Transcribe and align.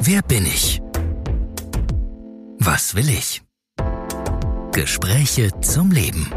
Wer 0.00 0.22
bin 0.22 0.46
ich? 0.46 0.80
Was 2.58 2.94
will 2.94 3.08
ich? 3.08 3.42
Gespräche 4.72 5.50
zum 5.60 5.90
Leben. 5.90 6.30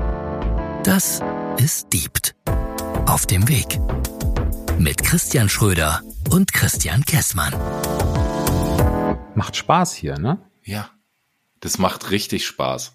Das 0.84 1.22
ist 1.58 1.94
Diebt. 1.94 2.36
Auf 3.06 3.28
dem 3.28 3.48
Weg. 3.48 3.80
Mit 4.80 5.04
Christian 5.04 5.48
Schröder 5.48 6.02
und 6.32 6.54
Christian 6.54 7.06
Kessmann. 7.06 7.54
Macht 9.36 9.56
Spaß 9.56 9.94
hier, 9.94 10.18
ne? 10.18 10.40
Ja, 10.64 10.90
das 11.60 11.78
macht 11.78 12.10
richtig 12.10 12.48
Spaß. 12.48 12.94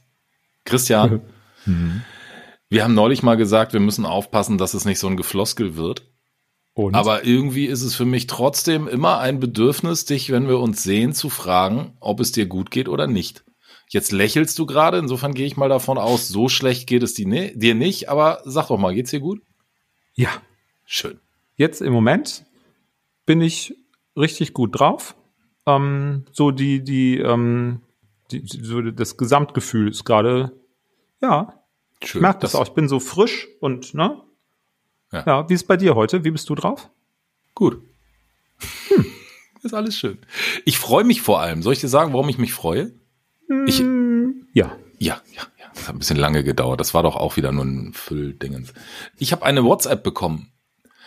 Christian, 0.65 1.23
mhm. 1.65 2.03
wir 2.69 2.83
haben 2.83 2.95
neulich 2.95 3.23
mal 3.23 3.37
gesagt, 3.37 3.73
wir 3.73 3.81
müssen 3.81 4.05
aufpassen, 4.05 4.59
dass 4.59 4.75
es 4.75 4.85
nicht 4.85 4.99
so 4.99 5.07
ein 5.07 5.17
Gefloskel 5.17 5.77
wird. 5.77 6.11
Und? 6.77 6.95
Aber 6.95 7.25
irgendwie 7.25 7.65
ist 7.65 7.81
es 7.81 7.95
für 7.95 8.05
mich 8.05 8.27
trotzdem 8.27 8.87
immer 8.87 9.19
ein 9.19 9.41
Bedürfnis, 9.41 10.05
dich, 10.05 10.31
wenn 10.31 10.47
wir 10.47 10.59
uns 10.59 10.83
sehen, 10.83 11.15
zu 11.15 11.31
fragen, 11.31 11.97
ob 12.01 12.21
es 12.21 12.33
dir 12.33 12.45
gut 12.45 12.71
geht 12.71 12.91
oder 12.91 13.07
nicht. 13.07 13.47
Jetzt 13.89 14.13
lächelst 14.13 14.59
du 14.59 14.67
gerade, 14.67 14.99
insofern 14.99 15.33
gehe 15.33 15.47
ich 15.47 15.57
mal 15.57 15.71
davon 15.71 15.97
aus, 15.97 16.29
so 16.29 16.51
schlecht 16.51 16.87
geht 16.87 17.03
es 17.03 17.15
dir 17.15 17.75
nicht, 17.75 18.11
aber 18.11 18.43
sag 18.45 18.69
doch 18.69 18.77
mal, 18.77 18.95
geht's 18.95 19.11
dir 19.11 19.21
gut? 19.21 19.41
Ja. 20.13 20.29
Schön. 20.85 21.19
Jetzt 21.55 21.81
im 21.81 21.95
Moment 21.95 22.45
bin 23.25 23.41
ich 23.41 23.75
richtig 24.15 24.53
gut 24.53 24.79
drauf. 24.79 25.17
Ähm, 25.65 26.27
so 26.33 26.51
die, 26.51 26.85
die, 26.85 27.17
ähm, 27.17 27.81
die, 28.31 28.43
so 28.45 28.83
das 28.83 29.17
Gesamtgefühl 29.17 29.89
ist 29.89 30.05
gerade, 30.05 30.53
ja. 31.23 31.55
Schön. 32.05 32.19
Ich 32.19 32.23
merke 32.23 32.41
das, 32.41 32.53
das 32.53 32.61
auch. 32.61 32.67
Ich 32.67 32.75
bin 32.75 32.87
so 32.87 33.01
frisch 33.01 33.49
und, 33.61 33.95
ne? 33.95 34.21
Ja. 35.13 35.25
ja, 35.27 35.49
wie 35.49 35.55
ist 35.55 35.69
bei 35.69 35.77
dir 35.77 35.95
heute? 35.95 36.25
Wie 36.25 36.31
bist 36.31 36.49
du 36.49 36.55
drauf? 36.55 36.91
Gut. 37.55 37.83
Hm. 38.89 39.07
Ist 39.63 39.75
alles 39.75 39.97
schön. 39.97 40.19
Ich 40.65 40.79
freue 40.79 41.05
mich 41.05 41.23
vor 41.23 41.41
allem. 41.41 41.63
Soll 41.63 41.73
ich 41.73 41.81
dir 41.81 41.89
sagen, 41.89 42.13
warum 42.13 42.29
ich 42.29 42.39
mich 42.39 42.53
freue? 42.53 42.93
Ich, 43.67 43.81
ja. 43.81 44.77
Ja, 44.99 45.21
ja, 45.31 45.43
ja. 45.59 45.67
Das 45.75 45.89
hat 45.89 45.95
ein 45.95 45.99
bisschen 45.99 46.17
lange 46.17 46.43
gedauert. 46.45 46.81
Das 46.81 46.95
war 46.95 47.03
doch 47.03 47.17
auch 47.17 47.37
wieder 47.37 47.53
nur 47.53 47.65
ein 47.65 47.93
Fülldingens. 47.93 48.73
Ich 49.19 49.33
habe 49.33 49.45
eine 49.45 49.65
WhatsApp 49.65 50.03
bekommen. 50.03 50.53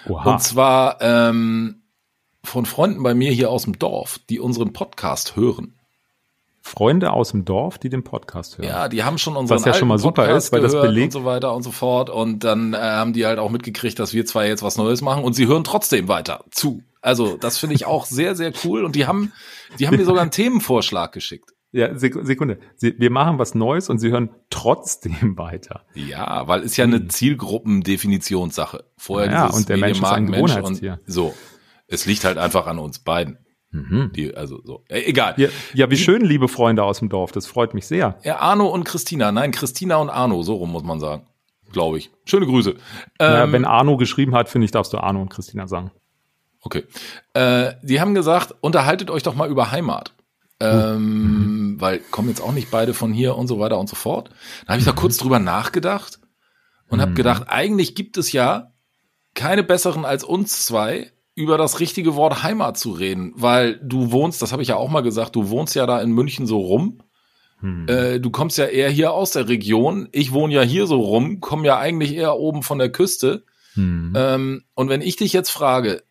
Oha. 0.07 0.33
Und 0.33 0.41
zwar 0.41 1.01
ähm, 1.01 1.83
von 2.43 2.65
Freunden 2.65 3.03
bei 3.03 3.13
mir 3.13 3.31
hier 3.31 3.49
aus 3.49 3.63
dem 3.63 3.79
Dorf, 3.79 4.19
die 4.29 4.39
unseren 4.39 4.73
Podcast 4.73 5.35
hören. 5.35 5.78
Freunde 6.69 7.11
aus 7.11 7.31
dem 7.31 7.45
Dorf, 7.45 7.79
die 7.79 7.89
den 7.89 8.03
Podcast 8.03 8.57
hören. 8.57 8.67
Ja, 8.67 8.89
die 8.89 9.03
haben 9.03 9.17
schon 9.17 9.35
unseren 9.35 9.57
Was 9.57 9.65
ja 9.65 9.73
schon 9.73 9.87
mal 9.87 9.97
super 9.97 10.23
Podcast 10.23 10.47
ist, 10.47 10.53
weil 10.53 10.61
das 10.61 10.73
belegt 10.73 11.15
und 11.15 11.21
so 11.21 11.25
weiter 11.25 11.55
und 11.55 11.63
so 11.63 11.71
fort. 11.71 12.09
Und 12.11 12.43
dann 12.43 12.73
äh, 12.73 12.77
haben 12.77 13.13
die 13.13 13.25
halt 13.25 13.39
auch 13.39 13.49
mitgekriegt, 13.49 13.97
dass 13.97 14.13
wir 14.13 14.25
zwar 14.25 14.45
jetzt 14.45 14.61
was 14.61 14.77
Neues 14.77 15.01
machen 15.01 15.23
und 15.23 15.33
sie 15.33 15.47
hören 15.47 15.63
trotzdem 15.63 16.07
weiter 16.07 16.45
zu. 16.51 16.83
Also 17.01 17.37
das 17.37 17.57
finde 17.57 17.75
ich 17.75 17.85
auch 17.85 18.05
sehr, 18.05 18.35
sehr 18.35 18.53
cool. 18.63 18.83
Und 18.83 18.95
die 18.95 19.07
haben, 19.07 19.33
die 19.79 19.87
haben 19.87 19.97
mir 19.97 20.05
sogar 20.05 20.21
einen 20.21 20.31
Themenvorschlag 20.31 21.11
geschickt. 21.11 21.53
Ja, 21.71 21.95
Sekunde. 21.97 22.59
Wir 22.79 23.11
machen 23.11 23.37
was 23.37 23.53
Neues 23.53 23.89
und 23.89 23.99
Sie 23.99 24.09
hören 24.09 24.29
trotzdem 24.49 25.37
weiter. 25.37 25.85
Ja, 25.93 26.47
weil 26.47 26.61
ist 26.61 26.77
ja 26.77 26.85
eine 26.85 26.97
hm. 26.97 27.09
Zielgruppendefinitionssache. 27.09 28.85
Vorher 28.97 29.31
ja, 29.31 29.47
und 29.47 29.69
der 29.69 29.77
Mensch 29.77 29.99
ist 29.99 30.05
ein 30.05 30.25
Mensch 30.25 30.55
und 30.55 30.81
so. 31.05 31.33
Es 31.87 32.05
liegt 32.05 32.25
halt 32.25 32.37
einfach 32.37 32.67
an 32.67 32.79
uns 32.79 32.99
beiden. 32.99 33.37
Mhm. 33.71 34.11
Die, 34.15 34.35
also 34.35 34.61
so. 34.63 34.83
Äh, 34.89 35.01
egal. 35.01 35.35
Ja, 35.37 35.49
ja, 35.73 35.91
wie 35.91 35.97
schön, 35.97 36.21
liebe 36.21 36.47
Freunde 36.47 36.83
aus 36.83 36.99
dem 36.99 37.09
Dorf. 37.09 37.31
Das 37.31 37.45
freut 37.45 37.73
mich 37.73 37.85
sehr. 37.85 38.17
Ja, 38.23 38.39
Arno 38.39 38.67
und 38.67 38.83
Christina. 38.83 39.31
Nein, 39.31 39.51
Christina 39.51 39.97
und 39.97 40.09
Arno, 40.09 40.41
so 40.41 40.55
rum 40.55 40.71
muss 40.71 40.83
man 40.83 40.99
sagen. 40.99 41.27
Glaube 41.71 41.99
ich. 41.99 42.09
Schöne 42.25 42.47
Grüße. 42.47 42.75
Naja, 43.19 43.43
ähm, 43.43 43.51
wenn 43.51 43.65
Arno 43.65 43.97
geschrieben 43.97 44.33
hat, 44.33 44.49
finde 44.49 44.65
ich, 44.65 44.71
darfst 44.71 44.91
du 44.93 44.97
Arno 44.97 45.21
und 45.21 45.29
Christina 45.29 45.67
sagen. 45.67 45.91
Okay. 46.61 46.83
Äh, 47.33 47.73
die 47.83 48.01
haben 48.01 48.15
gesagt, 48.15 48.55
unterhaltet 48.61 49.11
euch 49.11 49.23
doch 49.23 49.35
mal 49.35 49.49
über 49.49 49.71
Heimat. 49.71 50.13
Ähm, 50.59 51.73
mhm. 51.73 51.81
Weil 51.81 51.99
kommen 51.99 52.29
jetzt 52.29 52.41
auch 52.41 52.51
nicht 52.51 52.71
beide 52.71 52.93
von 52.93 53.13
hier 53.13 53.37
und 53.37 53.47
so 53.47 53.59
weiter 53.59 53.79
und 53.79 53.87
so 53.87 53.95
fort. 53.95 54.29
Da 54.65 54.73
habe 54.73 54.79
ich 54.79 54.85
da 54.85 54.91
kurz 54.91 55.17
drüber 55.17 55.39
nachgedacht 55.39 56.19
und 56.89 56.97
mhm. 56.97 57.01
habe 57.01 57.13
gedacht, 57.13 57.43
eigentlich 57.47 57.95
gibt 57.95 58.17
es 58.17 58.31
ja 58.31 58.73
keine 59.35 59.63
besseren 59.63 60.03
als 60.05 60.23
uns 60.23 60.65
zwei, 60.65 61.11
über 61.39 61.57
das 61.57 61.79
richtige 61.79 62.15
Wort 62.15 62.43
Heimat 62.43 62.77
zu 62.77 62.91
reden, 62.91 63.31
weil 63.33 63.79
du 63.81 64.11
wohnst, 64.11 64.41
das 64.41 64.51
habe 64.51 64.61
ich 64.61 64.67
ja 64.67 64.75
auch 64.75 64.89
mal 64.89 64.99
gesagt, 64.99 65.37
du 65.37 65.49
wohnst 65.49 65.73
ja 65.73 65.85
da 65.85 66.01
in 66.01 66.11
München 66.11 66.45
so 66.45 66.59
rum. 66.59 67.01
Hm. 67.61 67.87
Äh, 67.87 68.19
du 68.19 68.29
kommst 68.29 68.57
ja 68.57 68.65
eher 68.65 68.89
hier 68.89 69.13
aus 69.13 69.31
der 69.31 69.47
Region. 69.47 70.09
Ich 70.11 70.33
wohne 70.33 70.53
ja 70.53 70.63
hier 70.63 70.85
so 70.85 70.99
rum, 70.99 71.39
komme 71.39 71.65
ja 71.65 71.79
eigentlich 71.79 72.13
eher 72.13 72.35
oben 72.35 72.61
von 72.61 72.77
der 72.77 72.91
Küste. 72.91 73.45
Hm. 73.75 74.11
Ähm, 74.17 74.63
und 74.73 74.89
wenn 74.89 75.01
ich 75.01 75.15
dich 75.15 75.31
jetzt 75.31 75.49
frage, 75.49 76.03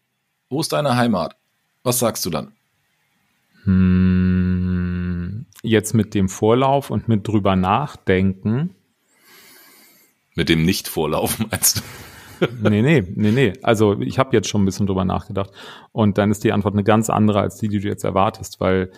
wo 0.49 0.63
ist 0.63 0.73
deine 0.73 0.97
Heimat? 0.97 1.37
Was 1.83 1.99
sagst 1.99 2.25
du 2.25 2.31
dann? 2.31 2.53
Hm, 3.65 5.45
jetzt 5.63 5.93
mit 5.93 6.15
dem 6.15 6.31
Vorlauf 6.31 6.89
und 6.89 7.07
mit 7.07 7.29
drüber 7.29 7.55
nachdenken. 7.55 8.75
Mit 10.35 10.49
dem 10.49 10.65
Nicht-Vorlauf 10.65 11.39
meinst 11.51 11.79
du? 11.79 11.83
Nee, 12.63 12.83
nee, 12.83 13.05
nee, 13.15 13.31
nee. 13.31 13.53
Also 13.63 13.99
ich 14.01 14.19
habe 14.19 14.35
jetzt 14.37 14.49
schon 14.49 14.63
ein 14.63 14.65
bisschen 14.65 14.87
drüber 14.87 15.05
nachgedacht. 15.05 15.51
Und 15.93 16.19
dann 16.19 16.31
ist 16.31 16.45
die 16.45 16.53
Antwort 16.53 16.75
eine 16.75 16.85
ganz 16.85 17.11
andere 17.11 17.41
als 17.41 17.57
die, 17.57 17.69
die 17.69 17.81
du 17.81 17.89
jetzt 17.89 18.05
erwartest, 18.05 18.61
weil 18.61 18.91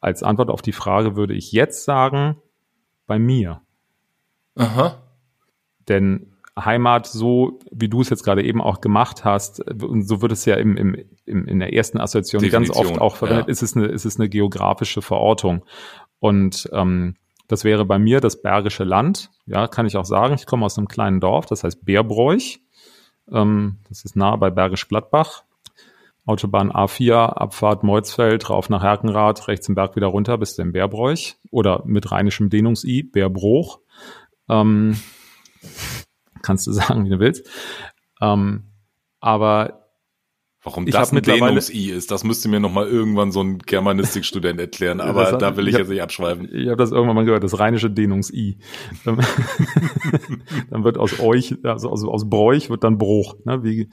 als 0.00 0.22
Antwort 0.22 0.50
auf 0.50 0.62
die 0.62 0.72
Frage 0.72 1.16
würde 1.16 1.34
ich 1.34 1.52
jetzt 1.52 1.84
sagen, 1.84 2.36
bei 3.06 3.18
mir. 3.18 3.60
Aha. 4.54 5.02
Denn 5.88 6.34
Heimat, 6.58 7.06
so 7.06 7.58
wie 7.70 7.88
du 7.88 8.00
es 8.00 8.10
jetzt 8.10 8.22
gerade 8.22 8.44
eben 8.44 8.60
auch 8.60 8.80
gemacht 8.80 9.24
hast, 9.24 9.60
und 9.82 10.06
so 10.06 10.22
wird 10.22 10.32
es 10.32 10.44
ja 10.44 10.54
im, 10.56 10.76
im, 10.76 10.96
im, 11.24 11.46
in 11.46 11.58
der 11.58 11.72
ersten 11.72 11.98
Assoziation 11.98 12.42
Definition, 12.42 12.76
ganz 12.76 12.90
oft 12.90 13.00
auch 13.00 13.16
verwendet, 13.16 13.46
ja. 13.46 13.50
ist, 13.52 13.62
es 13.62 13.76
eine, 13.76 13.86
ist 13.86 14.04
es 14.04 14.20
eine 14.20 14.28
geografische 14.28 15.02
Verortung. 15.02 15.64
Und 16.20 16.68
ähm, 16.72 17.16
das 17.48 17.64
wäre 17.64 17.84
bei 17.84 17.98
mir 17.98 18.20
das 18.20 18.40
Bergische 18.40 18.84
Land. 18.84 19.30
Ja, 19.46 19.66
kann 19.66 19.86
ich 19.86 19.96
auch 19.96 20.04
sagen. 20.04 20.34
Ich 20.34 20.46
komme 20.46 20.64
aus 20.64 20.78
einem 20.78 20.88
kleinen 20.88 21.20
Dorf, 21.20 21.46
das 21.46 21.64
heißt 21.64 21.84
Bärbräuch. 21.84 22.60
Ähm, 23.30 23.78
das 23.88 24.04
ist 24.04 24.16
nah 24.16 24.36
bei 24.36 24.50
Bergisch 24.50 24.88
Gladbach. 24.88 25.44
Autobahn 26.26 26.72
A4, 26.72 27.14
Abfahrt 27.14 27.82
Meuzfeld, 27.82 28.48
rauf 28.48 28.70
nach 28.70 28.82
Herkenrath, 28.82 29.46
rechts 29.46 29.68
im 29.68 29.74
Berg 29.74 29.94
wieder 29.94 30.06
runter 30.06 30.38
bis 30.38 30.56
zum 30.56 30.72
Bärbräuch 30.72 31.36
oder 31.50 31.82
mit 31.84 32.10
rheinischem 32.10 32.48
Dehnungs-I, 32.48 33.02
Bärbruch. 33.02 33.80
Ähm, 34.48 34.98
kannst 36.42 36.66
du 36.66 36.72
sagen, 36.72 37.04
wie 37.04 37.10
du 37.10 37.18
willst. 37.20 37.48
Ähm, 38.22 38.70
aber 39.20 39.83
Warum 40.64 40.86
das 40.86 41.12
ein 41.12 41.22
Dehnungs-I 41.22 41.90
ist, 41.90 42.10
das 42.10 42.24
müsste 42.24 42.48
mir 42.48 42.58
nochmal 42.58 42.88
irgendwann 42.88 43.32
so 43.32 43.42
ein 43.42 43.58
Germanistikstudent 43.58 44.58
erklären, 44.58 45.02
aber 45.02 45.32
hat, 45.32 45.42
da 45.42 45.58
will 45.58 45.68
ich, 45.68 45.74
ich 45.74 45.74
hab, 45.74 45.80
jetzt 45.80 45.90
nicht 45.90 46.02
abschweifen. 46.02 46.48
Ich 46.50 46.68
habe 46.68 46.76
das 46.76 46.90
irgendwann 46.90 47.16
mal 47.16 47.26
gehört, 47.26 47.44
das 47.44 47.58
rheinische 47.58 47.90
Dehnungs-I. 47.90 48.58
dann 50.70 50.84
wird 50.84 50.96
aus 50.96 51.20
euch, 51.20 51.56
also 51.64 51.90
aus, 51.90 52.02
aus 52.02 52.30
Bräuch 52.30 52.70
wird 52.70 52.82
dann 52.82 52.96
Bruch, 52.96 53.36
ne? 53.44 53.62
wie 53.62 53.90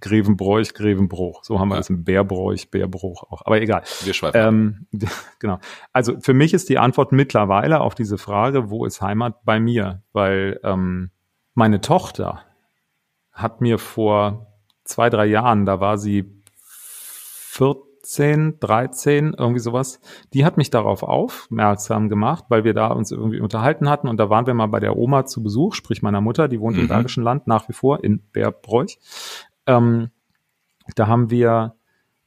Grevenbräuch, 0.00 0.74
Grevenbruch. 0.74 1.44
So 1.44 1.58
haben 1.58 1.68
wir 1.68 1.76
ja. 1.76 1.80
das 1.80 1.88
im 1.88 2.04
Bärbräuch, 2.04 2.70
Bärbruch 2.70 3.22
auch. 3.30 3.40
Aber 3.46 3.62
egal. 3.62 3.82
Wir 4.04 4.12
schweifen. 4.12 4.86
Ähm, 4.92 5.08
genau. 5.38 5.60
Also 5.94 6.20
für 6.20 6.34
mich 6.34 6.52
ist 6.52 6.68
die 6.68 6.78
Antwort 6.78 7.12
mittlerweile 7.12 7.80
auf 7.80 7.94
diese 7.94 8.18
Frage, 8.18 8.68
wo 8.68 8.84
ist 8.84 9.00
Heimat 9.00 9.44
bei 9.44 9.60
mir? 9.60 10.02
Weil 10.12 10.60
ähm, 10.62 11.10
meine 11.54 11.80
Tochter 11.80 12.42
hat 13.32 13.62
mir 13.62 13.78
vor 13.78 14.49
zwei, 14.90 15.10
drei 15.10 15.26
Jahren, 15.26 15.64
da 15.66 15.80
war 15.80 15.98
sie 15.98 16.42
14, 17.50 18.58
13, 18.60 19.34
irgendwie 19.36 19.60
sowas, 19.60 20.00
die 20.34 20.44
hat 20.44 20.56
mich 20.56 20.70
darauf 20.70 21.02
aufmerksam 21.02 22.08
gemacht, 22.08 22.44
weil 22.48 22.64
wir 22.64 22.74
da 22.74 22.88
uns 22.88 23.10
irgendwie 23.10 23.40
unterhalten 23.40 23.88
hatten 23.88 24.08
und 24.08 24.18
da 24.18 24.30
waren 24.30 24.46
wir 24.46 24.54
mal 24.54 24.66
bei 24.66 24.80
der 24.80 24.96
Oma 24.96 25.26
zu 25.26 25.42
Besuch, 25.42 25.74
sprich 25.74 26.02
meiner 26.02 26.20
Mutter, 26.20 26.48
die 26.48 26.60
wohnt 26.60 26.76
mhm. 26.76 26.82
im 26.82 26.88
Bergischen 26.88 27.24
Land 27.24 27.46
nach 27.46 27.68
wie 27.68 27.72
vor 27.72 28.04
in 28.04 28.20
Bärbräuch. 28.32 28.98
Ähm, 29.66 30.10
da 30.96 31.06
haben 31.06 31.30
wir 31.30 31.74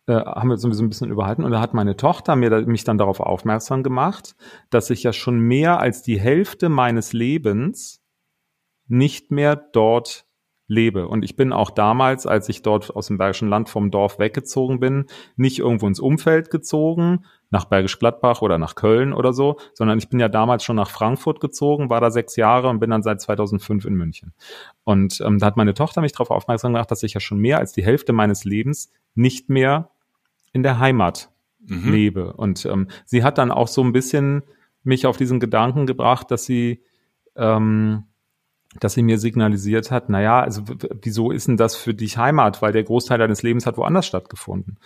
äh, 0.05 0.13
haben 0.13 0.49
wir 0.49 0.53
uns 0.53 0.61
so 0.61 0.67
ein 0.83 0.89
bisschen 0.89 1.11
überhalten 1.11 1.43
und 1.43 1.51
da 1.51 1.61
hat 1.61 1.73
meine 1.73 1.95
Tochter 1.95 2.35
mir 2.35 2.49
da, 2.49 2.61
mich 2.61 2.83
dann 2.83 2.97
darauf 2.97 3.19
aufmerksam 3.19 3.83
gemacht, 3.83 4.35
dass 4.69 4.89
ich 4.89 5.03
ja 5.03 5.13
schon 5.13 5.39
mehr 5.39 5.79
als 5.79 6.01
die 6.01 6.19
Hälfte 6.19 6.69
meines 6.69 7.13
Lebens 7.13 8.01
nicht 8.87 9.31
mehr 9.31 9.55
dort 9.55 10.25
lebe. 10.67 11.07
Und 11.07 11.23
ich 11.23 11.35
bin 11.35 11.51
auch 11.51 11.69
damals, 11.69 12.25
als 12.25 12.49
ich 12.49 12.61
dort 12.61 12.95
aus 12.95 13.07
dem 13.07 13.17
Bergischen 13.17 13.49
Land 13.49 13.69
vom 13.69 13.91
Dorf 13.91 14.19
weggezogen 14.19 14.79
bin, 14.79 15.05
nicht 15.35 15.59
irgendwo 15.59 15.87
ins 15.87 15.99
Umfeld 15.99 16.49
gezogen, 16.49 17.25
nach 17.49 17.65
Bergisch 17.65 17.99
Gladbach 17.99 18.41
oder 18.41 18.57
nach 18.57 18.75
Köln 18.75 19.13
oder 19.13 19.33
so, 19.33 19.57
sondern 19.73 19.99
ich 19.99 20.09
bin 20.09 20.19
ja 20.19 20.29
damals 20.29 20.63
schon 20.63 20.75
nach 20.75 20.89
Frankfurt 20.89 21.39
gezogen, 21.39 21.89
war 21.89 22.01
da 22.01 22.09
sechs 22.09 22.35
Jahre 22.35 22.69
und 22.69 22.79
bin 22.79 22.89
dann 22.89 23.03
seit 23.03 23.21
2005 23.21 23.85
in 23.85 23.93
München. 23.93 24.33
Und 24.83 25.21
ähm, 25.21 25.37
da 25.37 25.45
hat 25.45 25.57
meine 25.57 25.73
Tochter 25.73 26.01
mich 26.01 26.13
darauf 26.13 26.31
aufmerksam 26.31 26.73
gemacht, 26.73 26.89
dass 26.89 27.03
ich 27.03 27.13
ja 27.13 27.19
schon 27.19 27.37
mehr 27.37 27.59
als 27.59 27.73
die 27.73 27.83
Hälfte 27.83 28.13
meines 28.13 28.43
Lebens 28.43 28.91
nicht 29.13 29.49
mehr 29.49 29.91
in 30.51 30.63
der 30.63 30.79
Heimat 30.79 31.29
mhm. 31.59 31.91
lebe. 31.91 32.33
Und 32.33 32.65
ähm, 32.65 32.87
sie 33.05 33.23
hat 33.23 33.37
dann 33.37 33.51
auch 33.51 33.67
so 33.67 33.83
ein 33.83 33.91
bisschen 33.91 34.43
mich 34.83 35.05
auf 35.05 35.17
diesen 35.17 35.39
Gedanken 35.39 35.85
gebracht, 35.85 36.31
dass 36.31 36.45
sie 36.45 36.83
ähm, 37.35 38.05
dass 38.79 38.93
sie 38.93 39.03
mir 39.03 39.19
signalisiert 39.19 39.91
hat, 39.91 40.09
naja, 40.09 40.41
also 40.41 40.63
wieso 41.01 41.31
ist 41.31 41.47
denn 41.47 41.57
das 41.57 41.75
für 41.75 41.93
dich 41.93 42.17
Heimat? 42.17 42.61
Weil 42.61 42.73
der 42.73 42.83
Großteil 42.83 43.17
deines 43.17 43.43
Lebens 43.43 43.65
hat 43.65 43.77
woanders 43.77 44.05
stattgefunden. 44.05 44.77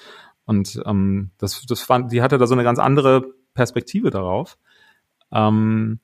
Und 0.46 0.82
ähm, 0.86 1.32
das, 1.38 1.66
das 1.66 1.82
fand, 1.82 2.12
die 2.12 2.22
hatte 2.22 2.38
da 2.38 2.48
so 2.48 2.54
eine 2.54 2.64
ganz 2.64 2.80
andere 2.80 3.34
Perspektive 3.54 4.10
darauf. 4.10 4.58
Ähm, 5.32 6.00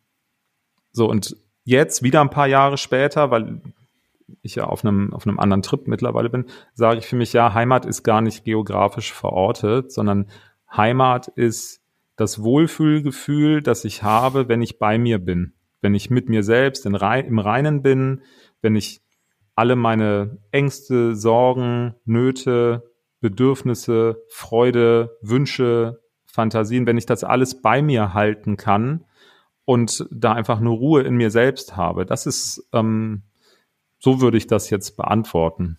so, 0.92 1.10
und 1.10 1.36
jetzt, 1.64 2.04
wieder 2.04 2.22
ein 2.22 2.30
paar 2.30 2.48
Jahre 2.48 2.78
später, 2.78 3.32
weil 3.32 3.62
ich 4.42 4.56
ja 4.56 4.66
auf 4.66 4.84
einem, 4.84 5.14
auf 5.14 5.26
einem 5.26 5.40
anderen 5.40 5.62
Trip 5.62 5.88
mittlerweile 5.88 6.30
bin, 6.30 6.46
sage 6.74 7.00
ich 7.00 7.06
für 7.06 7.16
mich, 7.16 7.34
ja, 7.34 7.54
Heimat 7.54 7.86
ist 7.86 8.04
gar 8.04 8.22
nicht 8.22 8.44
geografisch 8.44 9.14
verortet, 9.14 9.92
sondern 9.92 10.28
Heimat 10.76 11.28
ist 11.28 11.82
das 12.16 12.44
Wohlfühlgefühl, 12.44 13.62
das 13.62 13.86
ich 13.86 14.04
habe, 14.04 14.48
wenn 14.48 14.62
ich 14.62 14.80
bei 14.80 14.98
mir 14.98 15.20
bin, 15.20 15.54
wenn 15.84 15.94
ich 15.94 16.10
mit 16.10 16.30
mir 16.30 16.44
selbst 16.44 16.86
in, 16.86 16.96
im 16.96 17.40
Reinen 17.40 17.84
bin, 17.84 18.22
wenn 18.62 18.76
ich 18.76 19.02
alle 19.56 19.76
meine 19.76 20.40
Ängste, 20.52 21.16
Sorgen, 21.16 21.94
Nöte, 22.06 22.90
Bedürfnisse, 23.20 24.24
Freude, 24.30 25.18
Wünsche, 25.22 26.02
Fantasien, 26.26 26.88
wenn 26.88 26.98
ich 26.98 27.06
das 27.06 27.24
alles 27.24 27.62
bei 27.62 27.82
mir 27.82 28.14
halten 28.14 28.58
kann 28.58 29.06
und 29.66 30.08
da 30.10 30.34
einfach 30.34 30.60
nur 30.60 30.78
Ruhe 30.78 31.04
in 31.04 31.16
mir 31.16 31.30
selbst 31.30 31.76
habe. 31.76 32.06
Das 32.06 32.26
ist, 32.26 32.68
ähm, 32.74 33.22
so 34.00 34.20
würde 34.20 34.38
ich 34.38 34.48
das 34.48 34.70
jetzt 34.70 34.98
beantworten. 34.98 35.78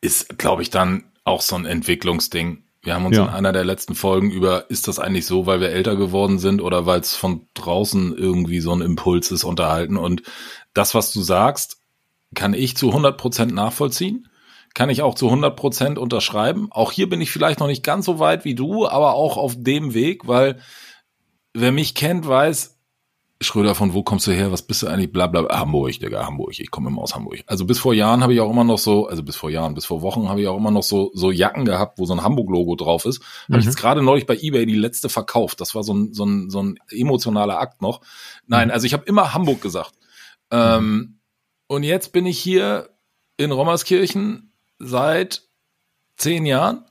Ist, 0.00 0.38
glaube 0.38 0.62
ich, 0.62 0.70
dann 0.70 1.04
auch 1.24 1.40
so 1.40 1.56
ein 1.56 1.64
Entwicklungsding. 1.64 2.64
Wir 2.82 2.94
haben 2.94 3.06
uns 3.06 3.16
ja. 3.16 3.24
in 3.24 3.30
einer 3.30 3.52
der 3.52 3.64
letzten 3.64 3.94
Folgen 3.94 4.30
über, 4.30 4.70
ist 4.70 4.86
das 4.88 4.98
eigentlich 4.98 5.26
so, 5.26 5.46
weil 5.46 5.60
wir 5.60 5.70
älter 5.70 5.96
geworden 5.96 6.38
sind 6.38 6.62
oder 6.62 6.86
weil 6.86 7.00
es 7.00 7.16
von 7.16 7.46
draußen 7.54 8.16
irgendwie 8.16 8.60
so 8.60 8.72
ein 8.72 8.80
Impuls 8.80 9.30
ist, 9.30 9.44
unterhalten. 9.44 9.96
Und 9.96 10.22
das, 10.74 10.94
was 10.94 11.12
du 11.12 11.20
sagst, 11.20 11.78
kann 12.34 12.54
ich 12.54 12.76
zu 12.76 12.88
100 12.88 13.16
Prozent 13.16 13.54
nachvollziehen. 13.54 14.28
Kann 14.74 14.90
ich 14.90 15.02
auch 15.02 15.14
zu 15.14 15.26
100 15.26 15.56
Prozent 15.56 15.98
unterschreiben. 15.98 16.68
Auch 16.70 16.92
hier 16.92 17.08
bin 17.08 17.20
ich 17.20 17.30
vielleicht 17.30 17.58
noch 17.58 17.66
nicht 17.66 17.82
ganz 17.82 18.04
so 18.04 18.18
weit 18.20 18.44
wie 18.44 18.54
du, 18.54 18.86
aber 18.86 19.14
auch 19.14 19.36
auf 19.36 19.54
dem 19.56 19.92
Weg, 19.94 20.28
weil 20.28 20.60
wer 21.54 21.72
mich 21.72 21.94
kennt, 21.94 22.28
weiß, 22.28 22.77
Schröder, 23.40 23.76
von 23.76 23.94
wo 23.94 24.02
kommst 24.02 24.26
du 24.26 24.32
her? 24.32 24.50
Was 24.50 24.62
bist 24.62 24.82
du 24.82 24.88
eigentlich? 24.88 25.12
Blablabla. 25.12 25.60
Hamburg, 25.60 26.00
Digga, 26.00 26.26
Hamburg. 26.26 26.58
Ich 26.58 26.72
komme 26.72 26.88
immer 26.88 27.02
aus 27.02 27.14
Hamburg. 27.14 27.44
Also 27.46 27.66
bis 27.66 27.78
vor 27.78 27.94
Jahren 27.94 28.20
habe 28.22 28.34
ich 28.34 28.40
auch 28.40 28.50
immer 28.50 28.64
noch 28.64 28.78
so, 28.78 29.06
also 29.06 29.22
bis 29.22 29.36
vor 29.36 29.48
Jahren, 29.48 29.74
bis 29.74 29.86
vor 29.86 30.02
Wochen 30.02 30.28
habe 30.28 30.40
ich 30.40 30.48
auch 30.48 30.56
immer 30.56 30.72
noch 30.72 30.82
so, 30.82 31.12
so 31.14 31.30
Jacken 31.30 31.64
gehabt, 31.64 32.00
wo 32.00 32.04
so 32.04 32.14
ein 32.14 32.24
Hamburg-Logo 32.24 32.74
drauf 32.74 33.04
ist. 33.04 33.20
Mhm. 33.20 33.52
Habe 33.52 33.60
ich 33.60 33.66
jetzt 33.66 33.78
gerade 33.78 34.02
neulich 34.02 34.26
bei 34.26 34.36
Ebay 34.36 34.66
die 34.66 34.74
letzte 34.74 35.08
verkauft. 35.08 35.60
Das 35.60 35.76
war 35.76 35.84
so 35.84 35.94
ein, 35.94 36.12
so 36.14 36.24
ein, 36.24 36.50
so 36.50 36.60
ein 36.60 36.80
emotionaler 36.90 37.60
Akt 37.60 37.80
noch. 37.80 38.00
Nein, 38.48 38.68
mhm. 38.68 38.74
also 38.74 38.86
ich 38.86 38.92
habe 38.92 39.04
immer 39.04 39.32
Hamburg 39.34 39.60
gesagt. 39.60 39.94
Ähm, 40.50 41.20
und 41.68 41.84
jetzt 41.84 42.12
bin 42.12 42.26
ich 42.26 42.40
hier 42.40 42.90
in 43.36 43.52
Rommerskirchen 43.52 44.52
seit 44.80 45.42
zehn 46.16 46.44
Jahren 46.44 46.84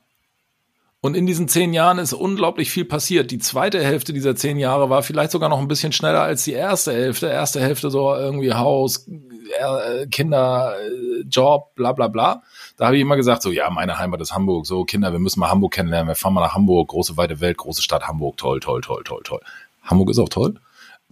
und 1.07 1.15
in 1.15 1.25
diesen 1.25 1.47
zehn 1.47 1.73
Jahren 1.73 1.99
ist 1.99 2.11
unglaublich 2.11 2.69
viel 2.69 2.83
passiert. 2.83 3.31
Die 3.31 3.37
zweite 3.37 3.81
Hälfte 3.81 4.11
dieser 4.11 4.35
zehn 4.35 4.59
Jahre 4.59 4.89
war 4.89 5.03
vielleicht 5.03 5.31
sogar 5.31 5.47
noch 5.47 5.59
ein 5.59 5.69
bisschen 5.69 5.93
schneller 5.93 6.21
als 6.21 6.43
die 6.43 6.51
erste 6.51 6.91
Hälfte. 6.91 7.27
Erste 7.27 7.61
Hälfte 7.61 7.89
so 7.89 8.13
irgendwie 8.13 8.53
Haus, 8.53 9.07
äh, 9.07 10.05
Kinder, 10.07 10.75
äh, 10.77 11.21
Job, 11.21 11.73
bla 11.75 11.93
bla 11.93 12.09
bla. 12.09 12.43
Da 12.75 12.87
habe 12.87 12.97
ich 12.97 13.01
immer 13.01 13.15
gesagt, 13.15 13.41
so 13.41 13.51
ja, 13.51 13.69
meine 13.69 13.97
Heimat 13.97 14.19
ist 14.19 14.33
Hamburg. 14.33 14.67
So 14.67 14.83
Kinder, 14.83 15.13
wir 15.13 15.19
müssen 15.19 15.39
mal 15.39 15.49
Hamburg 15.49 15.75
kennenlernen. 15.75 16.09
Wir 16.09 16.15
fahren 16.15 16.33
mal 16.33 16.41
nach 16.41 16.55
Hamburg, 16.55 16.89
große 16.89 17.15
weite 17.15 17.39
Welt, 17.39 17.55
große 17.55 17.81
Stadt 17.81 18.05
Hamburg, 18.05 18.35
toll, 18.35 18.59
toll, 18.59 18.81
toll, 18.81 19.03
toll, 19.05 19.21
toll. 19.23 19.39
Hamburg 19.83 20.09
ist 20.09 20.19
auch 20.19 20.27
toll. 20.27 20.55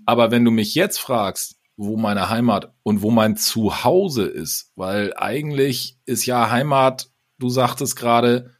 Aber 0.05 0.29
wenn 0.29 0.43
du 0.43 0.51
mich 0.51 0.75
jetzt 0.75 0.99
fragst, 0.99 1.55
wo 1.77 1.95
meine 1.95 2.29
Heimat 2.29 2.73
und 2.83 3.01
wo 3.01 3.11
mein 3.11 3.37
Zuhause 3.37 4.25
ist, 4.25 4.73
weil 4.75 5.13
eigentlich 5.15 5.95
ist 6.05 6.25
ja 6.25 6.49
Heimat, 6.51 7.07
du 7.39 7.47
sagtest 7.47 7.95
gerade, 7.95 8.54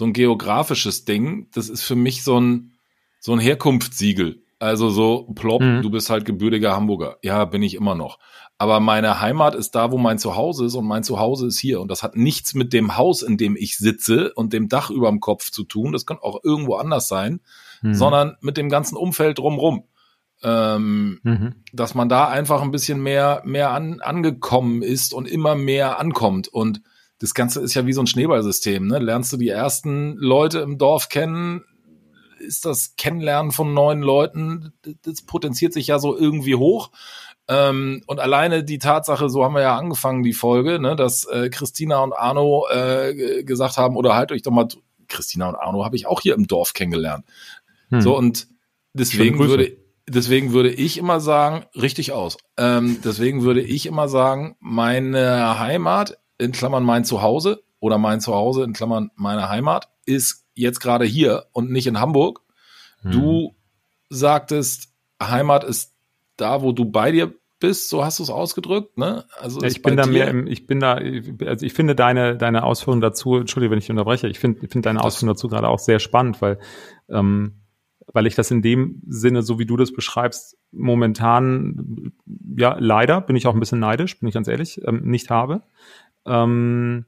so 0.00 0.06
ein 0.06 0.14
geografisches 0.14 1.04
Ding. 1.04 1.48
Das 1.52 1.68
ist 1.68 1.82
für 1.82 1.94
mich 1.94 2.24
so 2.24 2.40
ein, 2.40 2.72
so 3.18 3.34
ein 3.34 3.38
Herkunftssiegel. 3.38 4.42
Also 4.58 4.88
so, 4.88 5.28
plopp, 5.34 5.60
mhm. 5.60 5.82
du 5.82 5.90
bist 5.90 6.08
halt 6.08 6.24
gebürtiger 6.24 6.74
Hamburger. 6.74 7.18
Ja, 7.22 7.44
bin 7.44 7.62
ich 7.62 7.74
immer 7.74 7.94
noch. 7.94 8.18
Aber 8.56 8.80
meine 8.80 9.20
Heimat 9.20 9.54
ist 9.54 9.72
da, 9.72 9.92
wo 9.92 9.98
mein 9.98 10.18
Zuhause 10.18 10.64
ist 10.64 10.74
und 10.74 10.86
mein 10.86 11.04
Zuhause 11.04 11.48
ist 11.48 11.58
hier. 11.58 11.82
Und 11.82 11.90
das 11.90 12.02
hat 12.02 12.16
nichts 12.16 12.54
mit 12.54 12.72
dem 12.72 12.96
Haus, 12.96 13.20
in 13.20 13.36
dem 13.36 13.56
ich 13.56 13.76
sitze 13.76 14.32
und 14.32 14.54
dem 14.54 14.70
Dach 14.70 14.88
überm 14.88 15.20
Kopf 15.20 15.50
zu 15.50 15.64
tun. 15.64 15.92
Das 15.92 16.06
kann 16.06 16.16
auch 16.16 16.40
irgendwo 16.42 16.76
anders 16.76 17.06
sein, 17.06 17.40
mhm. 17.82 17.92
sondern 17.92 18.36
mit 18.40 18.56
dem 18.56 18.70
ganzen 18.70 18.96
Umfeld 18.96 19.36
drumrum. 19.36 19.84
Ähm, 20.42 21.20
mhm. 21.22 21.56
Dass 21.74 21.94
man 21.94 22.08
da 22.08 22.26
einfach 22.26 22.62
ein 22.62 22.70
bisschen 22.70 23.02
mehr, 23.02 23.42
mehr 23.44 23.72
an, 23.72 24.00
angekommen 24.00 24.80
ist 24.80 25.12
und 25.12 25.28
immer 25.28 25.56
mehr 25.56 26.00
ankommt. 26.00 26.48
Und 26.48 26.80
das 27.20 27.34
Ganze 27.34 27.60
ist 27.60 27.74
ja 27.74 27.86
wie 27.86 27.92
so 27.92 28.00
ein 28.00 28.06
Schneeballsystem. 28.06 28.86
Ne? 28.86 28.98
Lernst 28.98 29.32
du 29.32 29.36
die 29.36 29.50
ersten 29.50 30.16
Leute 30.16 30.60
im 30.60 30.78
Dorf 30.78 31.08
kennen, 31.08 31.64
ist 32.38 32.64
das 32.64 32.96
Kennenlernen 32.96 33.52
von 33.52 33.74
neuen 33.74 34.00
Leuten, 34.00 34.72
das 35.02 35.22
potenziert 35.22 35.74
sich 35.74 35.88
ja 35.88 35.98
so 35.98 36.16
irgendwie 36.16 36.54
hoch. 36.54 36.90
Ähm, 37.46 38.02
und 38.06 38.20
alleine 38.20 38.64
die 38.64 38.78
Tatsache, 38.78 39.28
so 39.28 39.44
haben 39.44 39.54
wir 39.54 39.60
ja 39.60 39.76
angefangen, 39.76 40.22
die 40.22 40.32
Folge, 40.32 40.78
ne, 40.78 40.96
dass 40.96 41.24
äh, 41.24 41.50
Christina 41.50 42.02
und 42.02 42.14
Arno 42.14 42.66
äh, 42.70 43.44
gesagt 43.44 43.76
haben, 43.76 43.96
oder 43.96 44.14
halt 44.14 44.32
euch 44.32 44.42
doch 44.42 44.50
mal, 44.50 44.68
Christina 45.08 45.48
und 45.48 45.56
Arno 45.56 45.84
habe 45.84 45.96
ich 45.96 46.06
auch 46.06 46.20
hier 46.20 46.34
im 46.34 46.46
Dorf 46.46 46.72
kennengelernt. 46.72 47.26
Hm. 47.90 48.00
So, 48.00 48.16
und 48.16 48.46
deswegen 48.94 49.38
würde, 49.38 49.76
deswegen 50.08 50.52
würde 50.52 50.70
ich 50.70 50.96
immer 50.96 51.20
sagen, 51.20 51.66
richtig 51.74 52.12
aus. 52.12 52.38
Ähm, 52.56 52.98
deswegen 53.04 53.42
würde 53.42 53.60
ich 53.60 53.84
immer 53.84 54.08
sagen, 54.08 54.56
meine 54.60 55.58
Heimat 55.58 56.16
in 56.40 56.52
Klammern 56.52 56.84
mein 56.84 57.04
Zuhause 57.04 57.62
oder 57.78 57.98
mein 57.98 58.20
Zuhause 58.20 58.64
in 58.64 58.72
Klammern 58.72 59.10
meine 59.14 59.48
Heimat 59.48 59.88
ist 60.06 60.46
jetzt 60.54 60.80
gerade 60.80 61.04
hier 61.04 61.46
und 61.52 61.70
nicht 61.70 61.86
in 61.86 62.00
Hamburg. 62.00 62.40
Hm. 63.02 63.12
Du 63.12 63.54
sagtest, 64.08 64.88
Heimat 65.22 65.64
ist 65.64 65.94
da, 66.36 66.62
wo 66.62 66.72
du 66.72 66.84
bei 66.84 67.12
dir 67.12 67.32
bist, 67.60 67.90
so 67.90 68.02
hast 68.02 68.18
du 68.18 68.22
es 68.22 68.30
ausgedrückt, 68.30 68.96
ne? 68.96 69.26
Also 69.38 69.60
ja, 69.60 69.68
ich 69.68 69.82
bin 69.82 69.96
da 69.96 70.04
dir? 70.04 70.10
mehr 70.10 70.28
im, 70.28 70.46
ich 70.46 70.66
bin 70.66 70.80
da, 70.80 70.94
also 70.94 71.66
ich 71.66 71.74
finde 71.74 71.94
deine, 71.94 72.36
deine 72.36 72.64
Ausführungen 72.64 73.02
dazu, 73.02 73.36
entschuldige, 73.36 73.70
wenn 73.70 73.78
ich 73.78 73.90
unterbreche, 73.90 74.28
ich 74.28 74.38
finde, 74.38 74.64
ich 74.64 74.72
finde 74.72 74.88
deine 74.88 75.04
Ausführungen 75.04 75.34
dazu 75.34 75.48
gerade 75.48 75.68
auch 75.68 75.78
sehr 75.78 75.98
spannend, 75.98 76.40
weil, 76.40 76.58
ähm, 77.10 77.56
weil 78.12 78.26
ich 78.26 78.34
das 78.34 78.50
in 78.50 78.62
dem 78.62 79.02
Sinne, 79.06 79.42
so 79.42 79.58
wie 79.58 79.66
du 79.66 79.76
das 79.76 79.92
beschreibst, 79.92 80.56
momentan, 80.72 82.12
ja, 82.56 82.76
leider, 82.78 83.20
bin 83.20 83.36
ich 83.36 83.46
auch 83.46 83.54
ein 83.54 83.60
bisschen 83.60 83.78
neidisch, 83.78 84.18
bin 84.18 84.28
ich 84.28 84.34
ganz 84.34 84.48
ehrlich, 84.48 84.80
ähm, 84.86 85.02
nicht 85.04 85.28
habe 85.28 85.62
ähm, 86.26 87.06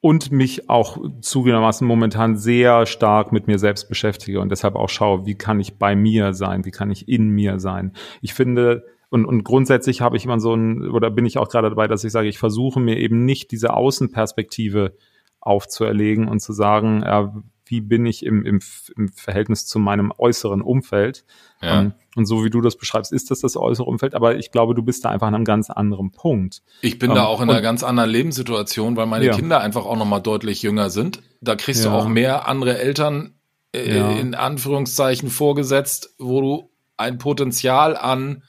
und 0.00 0.32
mich 0.32 0.68
auch 0.68 0.98
zugegebenermaßen 1.20 1.86
momentan 1.86 2.36
sehr 2.36 2.86
stark 2.86 3.30
mit 3.30 3.46
mir 3.46 3.58
selbst 3.58 3.88
beschäftige 3.88 4.40
und 4.40 4.50
deshalb 4.50 4.74
auch 4.74 4.88
schaue, 4.88 5.26
wie 5.26 5.36
kann 5.36 5.60
ich 5.60 5.78
bei 5.78 5.94
mir 5.94 6.34
sein, 6.34 6.64
wie 6.64 6.72
kann 6.72 6.90
ich 6.90 7.08
in 7.08 7.28
mir 7.28 7.60
sein. 7.60 7.92
Ich 8.20 8.34
finde, 8.34 8.84
und, 9.10 9.26
und 9.26 9.44
grundsätzlich 9.44 10.00
habe 10.00 10.16
ich 10.16 10.24
immer 10.24 10.40
so 10.40 10.54
ein, 10.54 10.90
oder 10.90 11.10
bin 11.10 11.24
ich 11.24 11.38
auch 11.38 11.48
gerade 11.48 11.68
dabei, 11.68 11.86
dass 11.86 12.02
ich 12.02 12.10
sage, 12.10 12.28
ich 12.28 12.38
versuche 12.38 12.80
mir 12.80 12.96
eben 12.96 13.24
nicht 13.24 13.52
diese 13.52 13.74
Außenperspektive 13.74 14.96
aufzuerlegen 15.40 16.28
und 16.28 16.40
zu 16.40 16.52
sagen, 16.52 17.02
äh, 17.02 17.28
wie 17.72 17.80
bin 17.80 18.04
ich 18.04 18.22
im, 18.24 18.44
im, 18.44 18.60
im 18.98 19.08
Verhältnis 19.08 19.64
zu 19.64 19.78
meinem 19.78 20.12
äußeren 20.16 20.60
Umfeld. 20.60 21.24
Ja. 21.62 21.78
Um, 21.78 21.84
ähm, 21.86 21.92
und 22.14 22.26
so 22.26 22.44
wie 22.44 22.50
du 22.50 22.60
das 22.60 22.76
beschreibst, 22.76 23.12
ist 23.12 23.30
das 23.30 23.40
das 23.40 23.56
äußere 23.56 23.86
Umfeld, 23.86 24.14
aber 24.14 24.36
ich 24.36 24.50
glaube, 24.50 24.74
du 24.74 24.82
bist 24.82 25.06
da 25.06 25.08
einfach 25.08 25.28
an 25.28 25.34
einem 25.34 25.46
ganz 25.46 25.70
anderen 25.70 26.10
Punkt. 26.10 26.62
Ich 26.82 26.98
bin 26.98 27.10
um, 27.10 27.16
da 27.16 27.22
ähm, 27.22 27.28
auch 27.28 27.40
in 27.40 27.48
einer 27.48 27.62
ganz 27.62 27.82
anderen 27.82 28.10
Lebenssituation, 28.10 28.94
weil 28.96 29.06
meine 29.06 29.24
ja. 29.24 29.34
Kinder 29.34 29.62
einfach 29.62 29.86
auch 29.86 29.96
nochmal 29.96 30.20
deutlich 30.20 30.60
jünger 30.60 30.90
sind. 30.90 31.22
Da 31.40 31.56
kriegst 31.56 31.82
ja. 31.82 31.90
du 31.90 31.96
auch 31.96 32.06
mehr 32.06 32.46
andere 32.46 32.78
Eltern 32.78 33.36
äh, 33.74 34.20
in 34.20 34.34
Anführungszeichen 34.34 35.30
vorgesetzt, 35.30 36.14
wo 36.18 36.42
du 36.42 36.70
ein 36.98 37.16
Potenzial 37.16 37.96
an, 37.96 38.42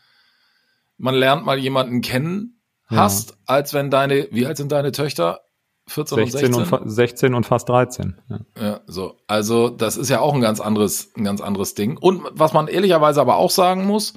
man 0.98 1.16
lernt 1.16 1.46
mal 1.46 1.58
jemanden 1.58 2.02
kennen, 2.02 2.60
hast, 2.88 3.38
als 3.46 3.74
wenn 3.74 3.90
deine, 3.90 4.28
wie 4.32 4.46
alt 4.46 4.58
sind 4.58 4.74
deine 4.74 4.92
Töchter? 4.92 5.40
14 5.88 6.30
16 6.30 6.54
und 6.54 6.60
16? 6.66 6.80
Und, 6.80 6.90
16 6.90 7.34
und 7.34 7.46
fast 7.46 7.70
13. 7.70 8.16
Ja. 8.30 8.40
ja, 8.60 8.82
so. 8.88 9.18
Also, 9.28 9.70
das 9.70 9.98
ist 9.98 10.10
ja 10.10 10.22
auch 10.22 10.34
ein 10.34 10.42
ganz 10.42 10.60
anderes, 10.60 11.12
ein 11.16 11.24
ganz 11.24 11.42
anderes 11.42 11.76
Ding. 11.76 11.98
Und 11.98 12.24
was 12.32 12.54
man 12.54 12.68
ehrlicherweise 12.68 13.22
aber 13.22 13.38
auch 13.38 13.52
sagen 13.52 13.86
muss, 13.86 14.14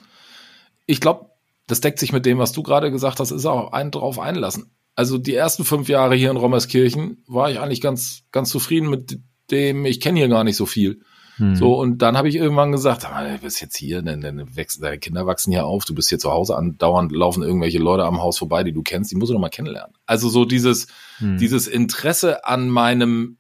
ich 0.86 1.00
glaube, 1.00 1.30
das 1.66 1.80
deckt 1.80 1.98
sich 1.98 2.12
mit 2.12 2.24
dem, 2.26 2.38
was 2.38 2.52
du 2.52 2.62
gerade 2.62 2.90
gesagt 2.90 3.18
hast, 3.18 3.32
ist 3.32 3.46
auch 3.46 3.72
ein 3.72 3.90
drauf 3.90 4.18
einlassen. 4.18 4.70
Also 4.94 5.18
die 5.18 5.34
ersten 5.34 5.64
fünf 5.64 5.88
Jahre 5.88 6.14
hier 6.14 6.30
in 6.30 6.36
Rommerskirchen 6.36 7.22
war 7.26 7.50
ich 7.50 7.58
eigentlich 7.58 7.80
ganz, 7.80 8.22
ganz 8.32 8.50
zufrieden 8.50 8.88
mit 8.88 9.18
dem, 9.50 9.84
ich 9.84 10.00
kenne 10.00 10.18
hier 10.18 10.28
gar 10.28 10.44
nicht 10.44 10.56
so 10.56 10.66
viel. 10.66 11.02
Hm. 11.36 11.54
So, 11.54 11.78
und 11.78 11.98
dann 11.98 12.16
habe 12.16 12.28
ich 12.28 12.36
irgendwann 12.36 12.72
gesagt, 12.72 13.04
du 13.04 13.38
bist 13.42 13.60
jetzt 13.60 13.76
hier, 13.76 14.02
deine, 14.02 14.22
deine, 14.22 14.46
deine 14.80 14.98
Kinder 14.98 15.26
wachsen 15.26 15.52
hier 15.52 15.66
auf, 15.66 15.84
du 15.84 15.94
bist 15.94 16.08
hier 16.08 16.18
zu 16.18 16.32
Hause, 16.32 16.56
andauernd 16.56 17.12
laufen 17.12 17.42
irgendwelche 17.42 17.78
Leute 17.78 18.04
am 18.04 18.20
Haus 18.20 18.38
vorbei, 18.38 18.64
die 18.64 18.72
du 18.72 18.82
kennst, 18.82 19.10
die 19.10 19.16
musst 19.16 19.30
du 19.30 19.34
doch 19.34 19.40
mal 19.40 19.50
kennenlernen. 19.50 19.94
Also 20.06 20.28
so 20.28 20.44
dieses, 20.44 20.86
hm. 21.18 21.36
dieses 21.36 21.66
Interesse 21.66 22.46
an 22.46 22.70
meinem 22.70 23.36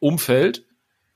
Umfeld 0.00 0.64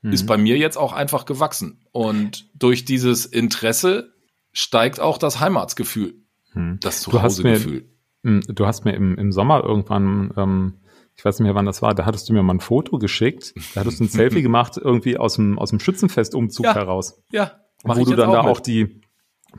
hm. 0.01 0.13
ist 0.13 0.25
bei 0.25 0.37
mir 0.37 0.57
jetzt 0.57 0.77
auch 0.77 0.93
einfach 0.93 1.25
gewachsen. 1.25 1.81
Und 1.91 2.47
durch 2.55 2.85
dieses 2.85 3.25
Interesse 3.25 4.13
steigt 4.53 4.99
auch 4.99 5.17
das 5.17 5.39
Heimatsgefühl, 5.39 6.15
hm. 6.53 6.79
das 6.81 7.01
Zuhausegefühl. 7.01 7.87
Du 8.23 8.67
hast 8.67 8.85
mir 8.85 8.93
im, 8.93 9.17
im 9.17 9.31
Sommer 9.31 9.63
irgendwann 9.63 10.31
ähm, 10.37 10.73
ich 11.21 11.25
weiß 11.25 11.37
nicht 11.39 11.45
mehr, 11.45 11.53
wann 11.53 11.67
das 11.67 11.83
war, 11.83 11.93
da 11.93 12.05
hattest 12.07 12.27
du 12.29 12.33
mir 12.33 12.41
mal 12.41 12.55
ein 12.55 12.59
Foto 12.59 12.97
geschickt, 12.97 13.53
da 13.75 13.81
hattest 13.81 13.99
du 13.99 14.05
ein 14.05 14.07
Selfie 14.07 14.41
gemacht, 14.41 14.77
irgendwie 14.77 15.17
aus 15.19 15.35
dem, 15.35 15.59
aus 15.59 15.69
dem 15.69 15.79
Schützenfestumzug 15.79 16.65
Ja. 16.65 16.73
heraus. 16.73 17.21
Ja, 17.31 17.51
mach 17.83 17.95
wo 17.97 18.05
du 18.05 18.15
dann 18.15 18.31
da 18.31 18.41
mit. 18.41 18.51
auch 18.51 18.59
die, 18.59 19.01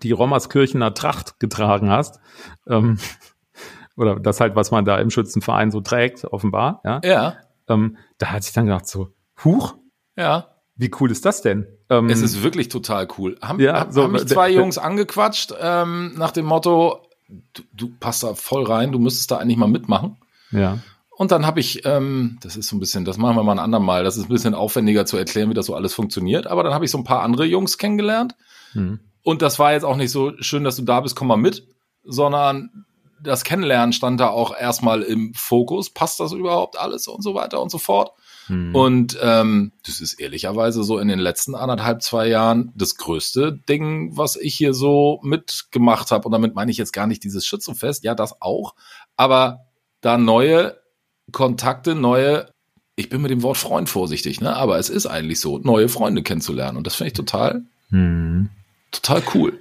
die 0.02 0.11
Rommerskirchener 0.11 0.92
Tracht 0.92 1.38
getragen 1.38 1.88
hast. 1.88 2.19
Ähm, 2.66 2.99
oder 3.97 4.19
das 4.19 4.40
halt, 4.40 4.57
was 4.57 4.73
man 4.73 4.85
da 4.85 4.99
im 4.99 5.11
Schützenverein 5.11 5.71
so 5.71 5.81
trägt, 5.81 6.25
offenbar, 6.25 6.81
ja. 6.85 7.00
Ja, 7.04 7.37
Ähm, 7.69 7.97
da 8.19 8.33
hatte 8.33 8.47
ich 8.49 8.52
dann 8.52 8.66
gedacht 8.66 8.88
so, 8.88 9.11
huch, 9.45 9.76
ja. 10.16 10.49
wie 10.75 10.90
cool 10.99 11.12
ist 11.12 11.25
das 11.25 11.42
denn? 11.42 11.69
Ähm, 11.90 12.09
Es 12.09 12.23
ist 12.23 12.42
wirklich 12.42 12.71
total 12.71 13.07
cool. 13.19 13.38
Haben, 13.40 13.61
Ja, 13.61 13.87
so, 13.88 14.02
haben 14.02 14.12
mich 14.12 14.26
zwei 14.26 14.50
Jungs 14.50 14.78
angequatscht 14.78 15.54
ähm, 15.61 16.12
nach 16.16 16.33
dem 16.33 16.47
Motto, 16.47 17.07
du, 17.28 17.62
du 17.73 17.88
passt 18.00 18.25
da 18.25 18.35
voll 18.35 18.64
rein, 18.64 18.90
du 18.90 18.99
müsstest 18.99 19.31
da 19.31 19.37
eigentlich 19.37 19.59
mal 19.59 19.69
mitmachen. 19.69 20.16
ja. 20.50 20.78
Und 21.23 21.31
dann 21.31 21.47
habe 21.47 21.61
ich, 21.61 21.85
ähm, 21.85 22.37
das 22.43 22.57
ist 22.57 22.67
so 22.67 22.75
ein 22.75 22.81
bisschen, 22.81 23.05
das 23.05 23.17
machen 23.17 23.37
wir 23.37 23.45
mal 23.45 23.52
ein 23.52 23.61
andermal, 23.61 24.02
das 24.02 24.17
ist 24.17 24.25
ein 24.25 24.29
bisschen 24.29 24.57
aufwendiger 24.57 25.07
zu 25.07 25.17
erklären, 25.17 25.50
wie 25.50 25.55
das 25.55 25.67
so 25.67 25.76
alles 25.76 25.95
funktioniert. 25.95 26.49
Aber 26.49 26.64
dann 26.64 26.75
habe 26.75 26.85
ich 26.85 26.91
so 26.91 26.99
ein 26.99 27.05
paar 27.05 27.23
andere 27.23 27.45
Jungs 27.45 27.79
kennengelernt. 27.79 28.35
Hm. 28.73 28.99
Und 29.23 29.41
das 29.41 29.61
war 29.61 29.73
jetzt 29.73 29.85
auch 29.85 29.95
nicht 29.95 30.11
so 30.11 30.33
schön, 30.41 30.64
dass 30.64 30.75
du 30.75 30.83
da 30.83 30.99
bist, 30.99 31.14
komm 31.14 31.29
mal 31.29 31.37
mit, 31.37 31.64
sondern 32.02 32.87
das 33.23 33.45
Kennenlernen 33.45 33.93
stand 33.93 34.19
da 34.19 34.31
auch 34.31 34.52
erstmal 34.52 35.02
im 35.02 35.33
Fokus. 35.35 35.91
Passt 35.91 36.19
das 36.19 36.33
überhaupt 36.33 36.76
alles 36.76 37.07
und 37.07 37.23
so 37.23 37.37
weiter 37.37 37.62
und 37.62 37.71
so 37.71 37.79
fort. 37.79 38.11
Hm. 38.49 38.75
Und 38.75 39.17
ähm, 39.23 39.71
das 39.87 40.00
ist 40.00 40.14
ehrlicherweise 40.14 40.83
so 40.83 40.99
in 40.99 41.07
den 41.07 41.21
letzten 41.21 41.55
anderthalb, 41.55 42.02
zwei 42.02 42.26
Jahren 42.26 42.73
das 42.75 42.97
größte 42.97 43.52
Ding, 43.69 44.17
was 44.17 44.35
ich 44.35 44.57
hier 44.57 44.75
so 44.75 45.21
mitgemacht 45.23 46.11
habe. 46.11 46.26
Und 46.26 46.33
damit 46.33 46.57
meine 46.57 46.73
ich 46.73 46.79
jetzt 46.79 46.93
gar 46.93 47.07
nicht 47.07 47.23
dieses 47.23 47.47
Schützenfest, 47.47 48.02
ja, 48.02 48.17
das 48.17 48.43
auch, 48.43 48.75
aber 49.17 49.67
da 50.00 50.19
neue 50.19 50.82
Kontakte, 51.31 51.95
neue, 51.95 52.50
ich 52.97 53.09
bin 53.09 53.23
mit 53.23 53.31
dem 53.31 53.43
Wort 53.43 53.57
Freund 53.57 53.88
vorsichtig, 53.88 54.41
ne? 54.41 54.55
Aber 54.57 54.79
es 54.79 54.88
ist 54.91 55.07
eigentlich 55.07 55.41
so, 55.41 55.59
neue 55.59 55.88
Freunde 55.88 56.23
kennenzulernen. 56.23 56.76
Und 56.76 56.87
das 56.87 56.95
finde 56.97 57.09
ich 57.09 57.14
total, 57.14 57.62
Hm. 57.91 58.49
total 58.91 59.23
cool. 59.35 59.59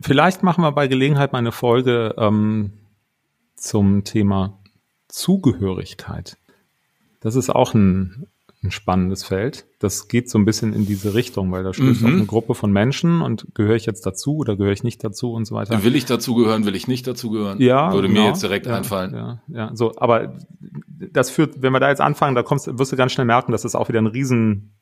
Vielleicht 0.00 0.42
machen 0.42 0.62
wir 0.62 0.72
bei 0.72 0.88
Gelegenheit 0.88 1.32
mal 1.32 1.38
eine 1.38 1.52
Folge 1.52 2.14
ähm, 2.18 2.72
zum 3.56 4.04
Thema 4.04 4.58
Zugehörigkeit. 5.08 6.36
Das 7.20 7.36
ist 7.36 7.50
auch 7.50 7.74
ein, 7.74 8.26
ein 8.64 8.70
spannendes 8.70 9.24
Feld. 9.24 9.66
Das 9.80 10.06
geht 10.06 10.30
so 10.30 10.38
ein 10.38 10.44
bisschen 10.44 10.72
in 10.72 10.86
diese 10.86 11.14
Richtung, 11.14 11.50
weil 11.50 11.64
da 11.64 11.72
spricht 11.72 12.00
Mhm. 12.00 12.06
auch 12.06 12.12
eine 12.12 12.26
Gruppe 12.26 12.54
von 12.54 12.70
Menschen 12.70 13.20
und 13.20 13.46
gehöre 13.54 13.74
ich 13.74 13.86
jetzt 13.86 14.06
dazu 14.06 14.36
oder 14.36 14.56
gehöre 14.56 14.72
ich 14.72 14.84
nicht 14.84 15.02
dazu 15.02 15.32
und 15.32 15.46
so 15.46 15.54
weiter. 15.56 15.82
Will 15.82 15.96
ich 15.96 16.04
dazugehören, 16.04 16.64
will 16.64 16.76
ich 16.76 16.86
nicht 16.86 17.06
dazugehören? 17.06 17.60
Ja, 17.60 17.92
Würde 17.92 18.08
mir 18.08 18.14
genau. 18.14 18.28
jetzt 18.28 18.42
direkt 18.42 18.66
ja, 18.66 18.76
einfallen. 18.76 19.14
Ja, 19.14 19.42
ja, 19.48 19.70
so, 19.74 19.92
aber 19.96 20.36
das 20.98 21.30
führt, 21.30 21.60
wenn 21.62 21.72
wir 21.72 21.80
da 21.80 21.88
jetzt 21.88 22.00
anfangen, 22.00 22.36
da 22.36 22.42
kommst, 22.44 22.78
wirst 22.78 22.92
du 22.92 22.96
ganz 22.96 23.12
schnell 23.12 23.26
merken, 23.26 23.50
dass 23.50 23.62
das 23.62 23.74
auch 23.74 23.88
wieder 23.88 24.00
ein 24.00 24.06
riesen, 24.06 24.72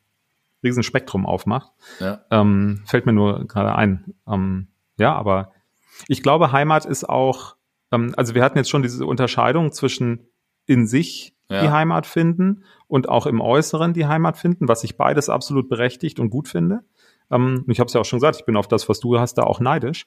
riesen 0.63 0.83
Spektrum 0.83 1.25
aufmacht. 1.25 1.71
Ja. 1.99 2.21
Ähm, 2.29 2.81
fällt 2.85 3.07
mir 3.07 3.13
nur 3.13 3.45
gerade 3.47 3.73
ein. 3.73 4.13
Ähm, 4.27 4.67
ja, 4.97 5.15
aber 5.15 5.53
ich 6.07 6.21
glaube, 6.21 6.51
Heimat 6.51 6.85
ist 6.85 7.09
auch, 7.09 7.55
ähm, 7.91 8.13
also 8.15 8.35
wir 8.35 8.43
hatten 8.43 8.59
jetzt 8.59 8.69
schon 8.69 8.83
diese 8.83 9.07
Unterscheidung 9.07 9.71
zwischen 9.71 10.27
in 10.67 10.85
sich 10.85 11.33
Ja. 11.51 11.61
die 11.61 11.69
Heimat 11.69 12.05
finden 12.07 12.63
und 12.87 13.09
auch 13.09 13.25
im 13.25 13.41
Äußeren 13.41 13.93
die 13.93 14.05
Heimat 14.07 14.37
finden, 14.37 14.67
was 14.67 14.83
ich 14.83 14.97
beides 14.97 15.29
absolut 15.29 15.69
berechtigt 15.69 16.19
und 16.19 16.29
gut 16.29 16.47
finde. 16.47 16.81
Ähm, 17.29 17.63
ich 17.67 17.79
habe 17.79 17.87
es 17.87 17.93
ja 17.93 18.01
auch 18.01 18.05
schon 18.05 18.17
gesagt, 18.19 18.37
ich 18.39 18.45
bin 18.45 18.57
auf 18.57 18.67
das, 18.67 18.87
was 18.89 18.99
du 18.99 19.19
hast, 19.19 19.35
da 19.35 19.43
auch 19.43 19.59
neidisch. 19.59 20.05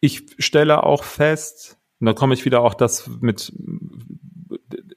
Ich 0.00 0.26
stelle 0.38 0.84
auch 0.84 1.02
fest, 1.04 1.78
und 2.00 2.06
da 2.06 2.12
komme 2.12 2.34
ich 2.34 2.44
wieder 2.44 2.60
auch 2.62 2.74
das 2.74 3.08
mit 3.20 3.52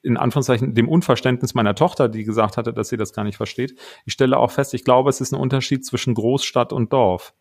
in 0.03 0.17
Anführungszeichen 0.17 0.73
dem 0.73 0.89
Unverständnis 0.89 1.53
meiner 1.53 1.75
Tochter, 1.75 2.09
die 2.09 2.23
gesagt 2.23 2.57
hatte, 2.57 2.73
dass 2.73 2.89
sie 2.89 2.97
das 2.97 3.13
gar 3.13 3.23
nicht 3.23 3.37
versteht. 3.37 3.77
Ich 4.05 4.13
stelle 4.13 4.37
auch 4.37 4.51
fest, 4.51 4.73
ich 4.73 4.83
glaube, 4.83 5.09
es 5.09 5.21
ist 5.21 5.31
ein 5.31 5.39
Unterschied 5.39 5.85
zwischen 5.85 6.13
Großstadt 6.15 6.73
und 6.73 6.91
Dorf. 6.93 7.33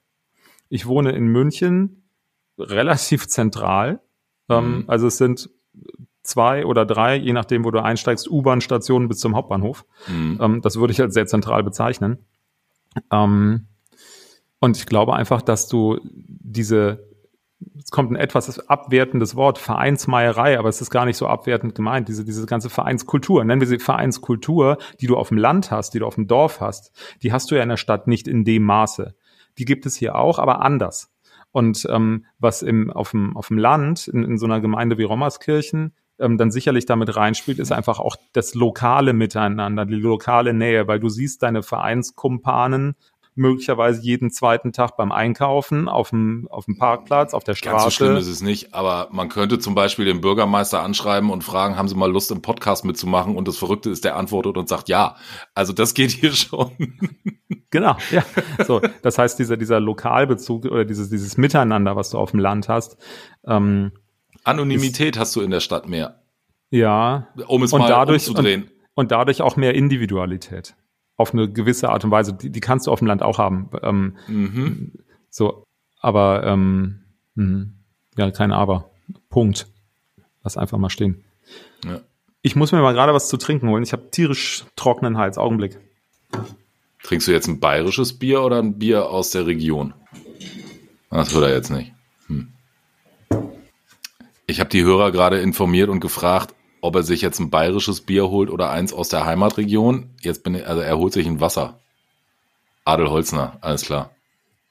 Ich 0.68 0.86
wohne 0.86 1.12
in 1.12 1.26
München 1.26 2.02
relativ 2.58 3.28
zentral. 3.28 4.00
Ähm, 4.48 4.78
Mhm. 4.78 4.84
also 4.88 5.06
es 5.06 5.16
sind 5.18 5.48
zwei 6.22 6.66
oder 6.66 6.84
drei, 6.84 7.16
je 7.16 7.32
nachdem, 7.32 7.64
wo 7.64 7.70
du 7.70 7.82
einsteigst, 7.82 8.30
U-Bahn-Stationen 8.30 9.08
bis 9.08 9.18
zum 9.18 9.34
Hauptbahnhof. 9.34 9.84
Mhm. 10.08 10.38
Ähm, 10.40 10.60
das 10.62 10.76
würde 10.76 10.92
ich 10.92 11.00
als 11.00 11.14
sehr 11.14 11.26
zentral 11.26 11.62
bezeichnen. 11.62 12.26
Ähm, 13.10 13.68
und 14.60 14.76
ich 14.76 14.86
glaube 14.86 15.14
einfach, 15.14 15.40
dass 15.42 15.68
du 15.68 15.98
diese, 16.04 17.08
es 17.78 17.90
kommt 17.90 18.12
ein 18.12 18.16
etwas 18.16 18.68
abwertendes 18.68 19.34
Wort, 19.34 19.58
Vereinsmeierei, 19.58 20.58
aber 20.58 20.68
es 20.68 20.80
ist 20.80 20.90
gar 20.90 21.06
nicht 21.06 21.16
so 21.16 21.26
abwertend 21.26 21.74
gemeint, 21.74 22.08
diese, 22.08 22.24
diese 22.24 22.44
ganze 22.46 22.68
Vereinskultur, 22.68 23.42
nennen 23.44 23.60
wir 23.60 23.68
sie 23.68 23.78
Vereinskultur, 23.78 24.76
die 25.00 25.06
du 25.06 25.16
auf 25.16 25.28
dem 25.28 25.38
Land 25.38 25.70
hast, 25.70 25.94
die 25.94 25.98
du 25.98 26.06
auf 26.06 26.16
dem 26.16 26.26
Dorf 26.26 26.60
hast, 26.60 26.92
die 27.22 27.32
hast 27.32 27.50
du 27.50 27.54
ja 27.54 27.62
in 27.62 27.70
der 27.70 27.78
Stadt 27.78 28.06
nicht 28.06 28.28
in 28.28 28.44
dem 28.44 28.64
Maße. 28.64 29.14
Die 29.58 29.64
gibt 29.64 29.86
es 29.86 29.96
hier 29.96 30.14
auch, 30.14 30.38
aber 30.38 30.60
anders. 30.60 31.10
Und 31.52 31.86
ähm, 31.90 32.26
was 32.38 32.62
im, 32.62 32.90
auf, 32.90 33.10
dem, 33.10 33.36
auf 33.36 33.48
dem 33.48 33.58
Land, 33.58 34.08
in, 34.08 34.24
in 34.24 34.38
so 34.38 34.46
einer 34.46 34.60
Gemeinde 34.60 34.98
wie 34.98 35.04
Rommerskirchen, 35.04 35.94
ähm, 36.20 36.38
dann 36.38 36.50
sicherlich 36.50 36.86
damit 36.86 37.16
reinspielt, 37.16 37.58
ist 37.58 37.72
einfach 37.72 37.98
auch 37.98 38.16
das 38.32 38.54
lokale 38.54 39.12
Miteinander, 39.12 39.86
die 39.86 39.94
lokale 39.94 40.54
Nähe, 40.54 40.86
weil 40.86 41.00
du 41.00 41.08
siehst 41.08 41.42
deine 41.42 41.62
Vereinskumpanen 41.62 42.94
möglicherweise 43.34 44.02
jeden 44.02 44.30
zweiten 44.30 44.72
Tag 44.72 44.96
beim 44.96 45.12
Einkaufen 45.12 45.88
auf 45.88 46.10
dem, 46.10 46.46
auf 46.50 46.66
dem 46.66 46.76
Parkplatz, 46.76 47.32
auf 47.32 47.44
der 47.44 47.54
Ganz 47.54 47.84
so 47.84 47.90
schlimm 47.90 48.16
ist 48.16 48.24
Straße. 48.24 48.30
es 48.32 48.42
nicht, 48.42 48.74
aber 48.74 49.08
man 49.12 49.28
könnte 49.28 49.58
zum 49.58 49.74
Beispiel 49.74 50.04
den 50.04 50.20
Bürgermeister 50.20 50.82
anschreiben 50.82 51.30
und 51.30 51.42
fragen, 51.42 51.76
haben 51.76 51.88
Sie 51.88 51.94
mal 51.94 52.10
Lust 52.10 52.30
im 52.30 52.42
Podcast 52.42 52.84
mitzumachen? 52.84 53.36
Und 53.36 53.48
das 53.48 53.56
Verrückte 53.56 53.90
ist, 53.90 54.04
der 54.04 54.16
antwortet 54.16 54.56
und 54.56 54.68
sagt 54.68 54.88
ja. 54.88 55.16
Also 55.54 55.72
das 55.72 55.94
geht 55.94 56.10
hier 56.10 56.32
schon. 56.32 56.70
Genau, 57.72 57.96
ja. 58.10 58.24
So, 58.66 58.80
das 59.02 59.16
heißt, 59.16 59.38
dieser, 59.38 59.56
dieser 59.56 59.78
Lokalbezug 59.78 60.64
oder 60.64 60.84
dieses, 60.84 61.08
dieses 61.08 61.36
Miteinander, 61.36 61.94
was 61.94 62.10
du 62.10 62.18
auf 62.18 62.32
dem 62.32 62.40
Land 62.40 62.68
hast, 62.68 62.96
ähm, 63.46 63.92
Anonymität 64.44 65.18
hast 65.18 65.34
du 65.36 65.40
in 65.40 65.50
der 65.50 65.60
Stadt 65.60 65.88
mehr, 65.88 66.20
ja, 66.70 67.28
um 67.46 67.62
es 67.62 67.72
Und 67.72 67.80
mal 67.80 67.88
dadurch- 67.88 68.28
umzudrehen. 68.28 68.70
und 68.94 69.10
dadurch 69.10 69.42
auch 69.42 69.56
mehr 69.56 69.74
Individualität. 69.74 70.74
Auf 71.16 71.34
eine 71.34 71.50
gewisse 71.50 71.90
Art 71.90 72.04
und 72.04 72.10
Weise. 72.10 72.32
Die, 72.32 72.50
die 72.50 72.60
kannst 72.60 72.86
du 72.86 72.90
auf 72.92 73.00
dem 73.00 73.08
Land 73.08 73.22
auch 73.22 73.38
haben. 73.38 73.68
Ähm, 73.82 74.16
mhm. 74.26 74.92
so, 75.28 75.64
aber 76.00 76.44
ähm, 76.46 77.00
mh, 77.34 77.66
ja, 78.16 78.30
kein 78.30 78.52
Aber. 78.52 78.90
Punkt. 79.28 79.66
Lass 80.42 80.56
einfach 80.56 80.78
mal 80.78 80.88
stehen. 80.88 81.22
Ja. 81.84 82.00
Ich 82.42 82.56
muss 82.56 82.72
mir 82.72 82.80
mal 82.80 82.94
gerade 82.94 83.12
was 83.12 83.28
zu 83.28 83.36
trinken 83.36 83.68
holen. 83.68 83.82
Ich 83.82 83.92
habe 83.92 84.10
tierisch 84.10 84.64
trockenen 84.76 85.18
Hals. 85.18 85.36
Augenblick. 85.36 85.78
Trinkst 87.02 87.28
du 87.28 87.32
jetzt 87.32 87.48
ein 87.48 87.60
bayerisches 87.60 88.18
Bier 88.18 88.42
oder 88.42 88.58
ein 88.58 88.78
Bier 88.78 89.10
aus 89.10 89.30
der 89.30 89.46
Region? 89.46 89.92
Das 91.10 91.34
wird 91.34 91.44
er 91.44 91.52
jetzt 91.54 91.70
nicht. 91.70 91.92
Ich 94.50 94.60
habe 94.60 94.70
die 94.70 94.82
Hörer 94.84 95.12
gerade 95.12 95.38
informiert 95.40 95.88
und 95.88 96.00
gefragt, 96.00 96.54
ob 96.80 96.96
er 96.96 97.02
sich 97.02 97.20
jetzt 97.20 97.38
ein 97.38 97.50
bayerisches 97.50 98.00
Bier 98.00 98.28
holt 98.28 98.50
oder 98.50 98.70
eins 98.70 98.92
aus 98.92 99.08
der 99.08 99.24
Heimatregion. 99.26 100.10
Jetzt 100.22 100.42
bin 100.42 100.54
ich, 100.54 100.66
also 100.66 100.80
er 100.82 100.96
holt 100.98 101.12
sich 101.12 101.26
ein 101.26 101.40
Wasser. 101.40 101.78
Adel 102.84 103.10
Holzner, 103.10 103.58
alles 103.60 103.82
klar. 103.82 104.10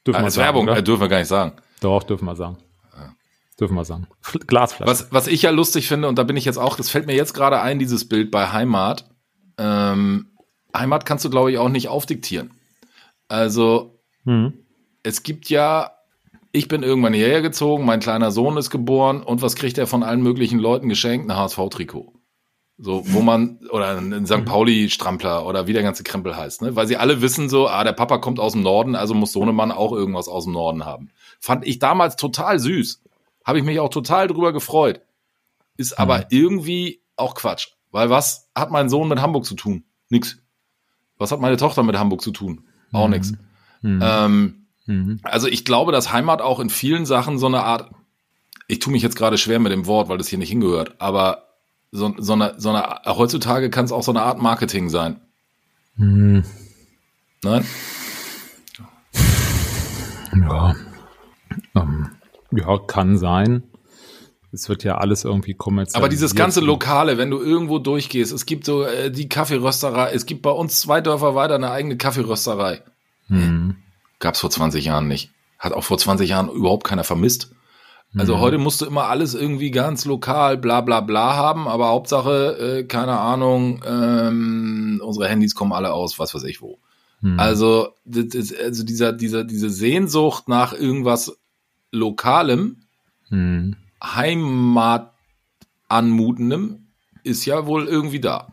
Dürfen 0.05 0.19
wir 0.21 0.25
Als 0.25 0.33
sagen, 0.33 0.45
Werbung, 0.45 0.63
oder? 0.67 0.77
äh, 0.77 0.83
dürfen 0.83 1.01
wir 1.01 1.07
gar 1.07 1.19
nicht 1.19 1.27
sagen. 1.27 1.53
Doch, 1.81 2.03
dürfen 2.03 2.25
wir 2.25 2.35
sagen. 2.35 2.57
Dürfen 3.59 3.75
wir 3.75 3.83
sagen. 3.85 4.07
Fl- 4.23 4.45
Glasflasche. 4.45 4.89
Was, 4.89 5.11
was 5.11 5.27
ich 5.27 5.41
ja 5.41 5.49
lustig 5.51 5.87
finde, 5.89 6.07
und 6.07 6.17
da 6.17 6.23
bin 6.23 6.37
ich 6.37 6.45
jetzt 6.45 6.57
auch, 6.57 6.77
das 6.77 6.89
fällt 6.89 7.07
mir 7.07 7.15
jetzt 7.15 7.33
gerade 7.33 7.59
ein, 7.61 7.77
dieses 7.77 8.07
Bild 8.07 8.31
bei 8.31 8.47
Heimat. 8.53 9.09
Ähm, 9.57 10.27
Heimat 10.75 11.05
kannst 11.05 11.25
du, 11.25 11.29
glaube 11.29 11.51
ich, 11.51 11.57
auch 11.57 11.67
nicht 11.69 11.89
aufdiktieren. 11.89 12.51
Also, 13.27 13.99
Hm. 14.23 14.53
es 15.03 15.23
gibt 15.23 15.49
ja, 15.49 15.91
ich 16.51 16.67
bin 16.67 16.83
irgendwann 16.83 17.13
hierher 17.13 17.41
gezogen, 17.41 17.85
mein 17.85 17.99
kleiner 17.99 18.31
Sohn 18.31 18.57
ist 18.57 18.69
geboren 18.69 19.21
und 19.21 19.41
was 19.41 19.55
kriegt 19.55 19.77
er 19.77 19.87
von 19.87 20.03
allen 20.03 20.21
möglichen 20.21 20.59
Leuten 20.59 20.89
geschenkt? 20.89 21.29
Ein 21.29 21.37
HSV-Trikot. 21.37 22.13
So, 22.81 23.03
wo 23.07 23.21
man, 23.21 23.59
oder 23.71 23.97
ein 23.97 24.25
St. 24.25 24.45
Pauli-Strampler 24.45 25.45
oder 25.45 25.67
wie 25.67 25.73
der 25.73 25.83
ganze 25.83 26.03
Krempel 26.03 26.37
heißt, 26.37 26.61
ne? 26.61 26.77
Weil 26.77 26.87
sie 26.87 26.95
alle 26.95 27.21
wissen 27.21 27.49
so, 27.49 27.67
ah, 27.67 27.83
der 27.83 27.91
Papa 27.91 28.19
kommt 28.19 28.39
aus 28.39 28.53
dem 28.53 28.61
Norden, 28.61 28.95
also 28.95 29.13
muss 29.13 29.33
Sohnemann 29.33 29.73
auch 29.73 29.91
irgendwas 29.91 30.29
aus 30.29 30.45
dem 30.45 30.53
Norden 30.53 30.85
haben. 30.85 31.09
Fand 31.41 31.67
ich 31.67 31.79
damals 31.79 32.15
total 32.15 32.57
süß. 32.57 33.01
Habe 33.43 33.59
ich 33.59 33.65
mich 33.65 33.81
auch 33.81 33.89
total 33.89 34.27
drüber 34.27 34.53
gefreut. 34.53 35.01
Ist 35.75 35.99
aber 35.99 36.27
irgendwie 36.31 37.01
auch 37.17 37.35
Quatsch. 37.35 37.67
Weil 37.91 38.09
was 38.09 38.49
hat 38.55 38.71
mein 38.71 38.87
Sohn 38.87 39.09
mit 39.09 39.21
Hamburg 39.21 39.43
zu 39.43 39.55
tun? 39.55 39.83
Nix. 40.09 40.37
Was 41.17 41.33
hat 41.33 41.41
meine 41.41 41.57
Tochter 41.57 41.83
mit 41.83 41.97
Hamburg 41.97 42.21
zu 42.21 42.31
tun? 42.31 42.65
Auch 42.93 43.09
nix. 43.09 43.33
Hm. 43.81 43.99
Ähm, 44.01 44.58
Mhm. 44.89 45.19
also 45.21 45.47
ich 45.47 45.65
glaube, 45.65 45.91
dass 45.91 46.11
Heimat 46.11 46.41
auch 46.41 46.59
in 46.59 46.71
vielen 46.71 47.05
Sachen 47.05 47.37
so 47.37 47.45
eine 47.45 47.63
Art, 47.63 47.91
ich 48.67 48.79
tue 48.79 48.91
mich 48.91 49.03
jetzt 49.03 49.15
gerade 49.15 49.37
schwer 49.37 49.59
mit 49.59 49.71
dem 49.71 49.85
Wort, 49.85 50.09
weil 50.09 50.17
das 50.17 50.29
hier 50.29 50.39
nicht 50.39 50.49
hingehört, 50.49 50.99
aber 50.99 51.43
so, 51.91 52.15
so, 52.17 52.33
eine, 52.33 52.55
so 52.57 52.69
eine, 52.69 53.01
heutzutage 53.05 53.69
kann 53.69 53.85
es 53.85 53.91
auch 53.91 54.01
so 54.01 54.11
eine 54.11 54.23
Art 54.23 54.41
Marketing 54.41 54.89
sein. 54.89 55.21
Hm. 55.97 56.43
Nein? 57.43 57.65
Ja. 60.33 60.75
Ähm, 61.75 62.09
ja, 62.51 62.77
kann 62.79 63.19
sein. 63.19 63.61
es 64.51 64.69
wird 64.69 64.83
ja 64.83 64.97
alles 64.97 65.23
irgendwie 65.23 65.53
kommerziell. 65.53 65.99
Aber 65.99 66.09
dieses 66.09 66.33
ganze 66.33 66.61
Lokale, 66.61 67.19
wenn 67.19 67.29
du 67.29 67.39
irgendwo 67.39 67.77
durchgehst, 67.77 68.33
es 68.33 68.47
gibt 68.47 68.65
so 68.65 68.85
äh, 68.85 69.11
die 69.11 69.29
Kaffeerösterei, 69.29 70.13
es 70.13 70.25
gibt 70.25 70.41
bei 70.41 70.49
uns 70.49 70.79
zwei 70.79 70.99
Dörfer 70.99 71.35
weiter 71.35 71.53
eine 71.53 71.69
eigene 71.69 71.95
Kaffeerösterei. 71.95 72.81
Hm. 74.19 74.25
Gab's 74.25 74.39
vor 74.39 74.49
20 74.49 74.85
Jahren 74.85 75.07
nicht. 75.07 75.31
Hat 75.57 75.73
auch 75.73 75.83
vor 75.83 75.97
20 75.97 76.29
Jahren 76.29 76.49
überhaupt 76.49 76.85
keiner 76.85 77.03
vermisst. 77.03 77.51
Also 78.17 78.37
mhm. 78.37 78.39
heute 78.39 78.57
musst 78.57 78.81
du 78.81 78.85
immer 78.87 79.05
alles 79.05 79.35
irgendwie 79.35 79.69
ganz 79.69 80.05
lokal, 80.05 80.57
bla 80.57 80.81
bla 80.81 80.99
bla 80.99 81.35
haben, 81.35 81.67
aber 81.67 81.89
Hauptsache, 81.89 82.79
äh, 82.79 82.83
keine 82.85 83.19
Ahnung, 83.19 83.83
ähm, 83.85 84.99
unsere 85.03 85.27
Handys 85.27 85.53
kommen 85.53 85.73
alle 85.73 85.93
aus, 85.93 86.17
was 86.17 86.33
weiß 86.33 86.43
ich 86.45 86.59
wo. 86.59 86.79
Mhm. 87.21 87.39
Also, 87.39 87.89
das, 88.05 88.51
also 88.53 88.83
dieser, 88.83 89.13
dieser, 89.13 89.43
diese 89.43 89.69
Sehnsucht 89.69 90.47
nach 90.47 90.73
irgendwas 90.73 91.37
Lokalem, 91.91 92.83
mhm. 93.29 93.75
Heimat 94.03 95.13
anmutendem, 95.87 96.87
ist 97.23 97.45
ja 97.45 97.67
wohl 97.67 97.87
irgendwie 97.87 98.21
da. 98.21 98.47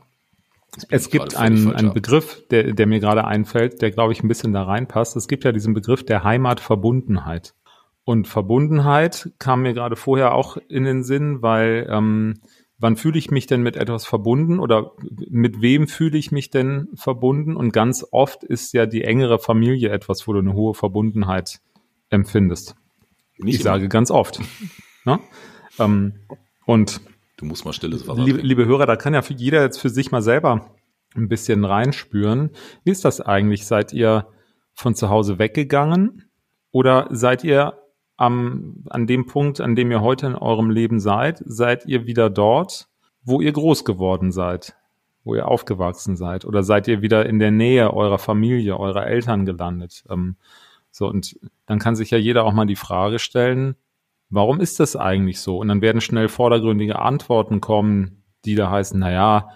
Es 0.89 1.11
gibt 1.11 1.37
einen, 1.37 1.73
einen 1.73 1.93
Begriff, 1.93 2.43
der, 2.51 2.73
der 2.73 2.87
mir 2.87 3.01
gerade 3.01 3.25
einfällt, 3.25 3.83
der, 3.83 3.91
glaube 3.91 4.13
ich, 4.13 4.23
ein 4.23 4.29
bisschen 4.29 4.53
da 4.53 4.65
reinpasst. 4.65 5.17
Es 5.17 5.29
gibt 5.29 5.45
ja 5.45 5.53
diesen 5.53 5.75
Begriff 5.75 6.05
der 6.05 6.25
Heimatverbundenheit. 6.25 7.55
Und 8.05 8.29
Verbundenheit 8.29 9.31
kam 9.39 9.63
mir 9.63 9.75
gerade 9.75 9.97
vorher 9.97 10.35
auch 10.35 10.57
in 10.69 10.85
den 10.85 11.03
Sinn, 11.03 11.43
weil 11.43 11.89
ähm, 11.91 12.35
wann 12.79 12.97
fühle 12.97 13.19
ich 13.19 13.31
mich 13.31 13.47
denn 13.47 13.63
mit 13.63 13.77
etwas 13.77 14.07
verbunden 14.07 14.61
oder 14.61 14.93
mit 15.29 15.61
wem 15.61 15.89
fühle 15.89 16.19
ich 16.19 16.31
mich 16.31 16.51
denn 16.51 16.89
verbunden? 16.95 17.57
Und 17.57 17.73
ganz 17.73 18.07
oft 18.11 18.45
ist 18.45 18.73
ja 18.75 18.87
die 18.87 19.03
engere 19.03 19.39
Familie 19.39 19.91
etwas, 19.91 20.29
wo 20.29 20.33
du 20.33 20.39
eine 20.39 20.53
hohe 20.55 20.75
Verbundenheit 20.75 21.61
empfindest. 22.11 22.77
Nicht 23.39 23.57
ich 23.57 23.61
immer. 23.63 23.75
sage 23.75 23.89
ganz 23.89 24.11
oft. 24.11 24.41
ne? 25.05 25.19
ähm, 25.79 26.15
und 26.65 27.01
du 27.37 27.45
musst 27.45 27.65
mal 27.65 27.73
stilles 27.73 28.07
Wasser 28.09 28.23
liebe, 28.23 28.41
liebe 28.41 28.67
Hörer, 28.67 28.87
da 28.87 28.97
kann 28.97 29.15
ja 29.15 29.23
jeder 29.29 29.63
jetzt 29.63 29.79
für 29.79 29.91
sich 29.91 30.11
mal 30.11 30.23
selber 30.23 30.71
ein 31.15 31.29
bisschen 31.29 31.65
reinspüren. 31.65 32.51
Wie 32.85 32.91
ist 32.91 33.05
das 33.05 33.21
eigentlich? 33.21 33.67
Seid 33.67 33.93
ihr 33.93 34.27
von 34.75 34.95
zu 34.95 35.09
Hause 35.09 35.39
weggegangen 35.39 36.31
oder 36.71 37.09
seid 37.11 37.45
ihr 37.45 37.79
am, 38.17 38.85
an 38.89 39.07
dem 39.07 39.27
Punkt, 39.27 39.61
an 39.61 39.75
dem 39.75 39.91
ihr 39.91 40.01
heute 40.01 40.27
in 40.27 40.35
eurem 40.35 40.71
Leben 40.71 41.01
seid, 41.01 41.43
seid 41.45 41.87
ihr 41.87 42.07
wieder 42.07 42.31
dort, 42.31 42.89
wo 43.23 43.41
ihr 43.41 43.53
groß 43.53 43.85
geworden 43.85 44.33
seid, 44.33 44.77
wo 45.25 45.35
ihr 45.35 45.49
aufgewachsen 45.49 46.17
seid? 46.17 46.45
Oder 46.45 46.63
seid 46.63 46.89
ihr 46.89 47.03
wieder 47.03 47.27
in 47.27 47.39
der 47.39 47.51
Nähe 47.51 47.93
eurer 47.93 48.19
Familie, 48.19 48.79
eurer 48.79 49.07
Eltern 49.07 49.45
gelandet? 49.45 50.05
Ähm, 50.09 50.37
so, 50.91 51.09
und 51.09 51.39
dann 51.67 51.79
kann 51.79 51.97
sich 51.97 52.11
ja 52.11 52.19
jeder 52.19 52.45
auch 52.45 52.53
mal 52.53 52.67
die 52.67 52.77
Frage 52.77 53.19
stellen, 53.19 53.77
warum 54.31 54.61
ist 54.61 54.81
das 54.81 54.97
eigentlich 54.97 55.41
so? 55.41 55.59
Und 55.59 55.69
dann 55.69 55.83
werden 55.83 56.01
schnell 56.01 56.29
vordergründige 56.29 56.99
Antworten 56.99 57.61
kommen, 57.61 58.25
die 58.45 58.55
da 58.55 58.71
heißen, 58.71 58.99
na 58.99 59.11
ja, 59.11 59.49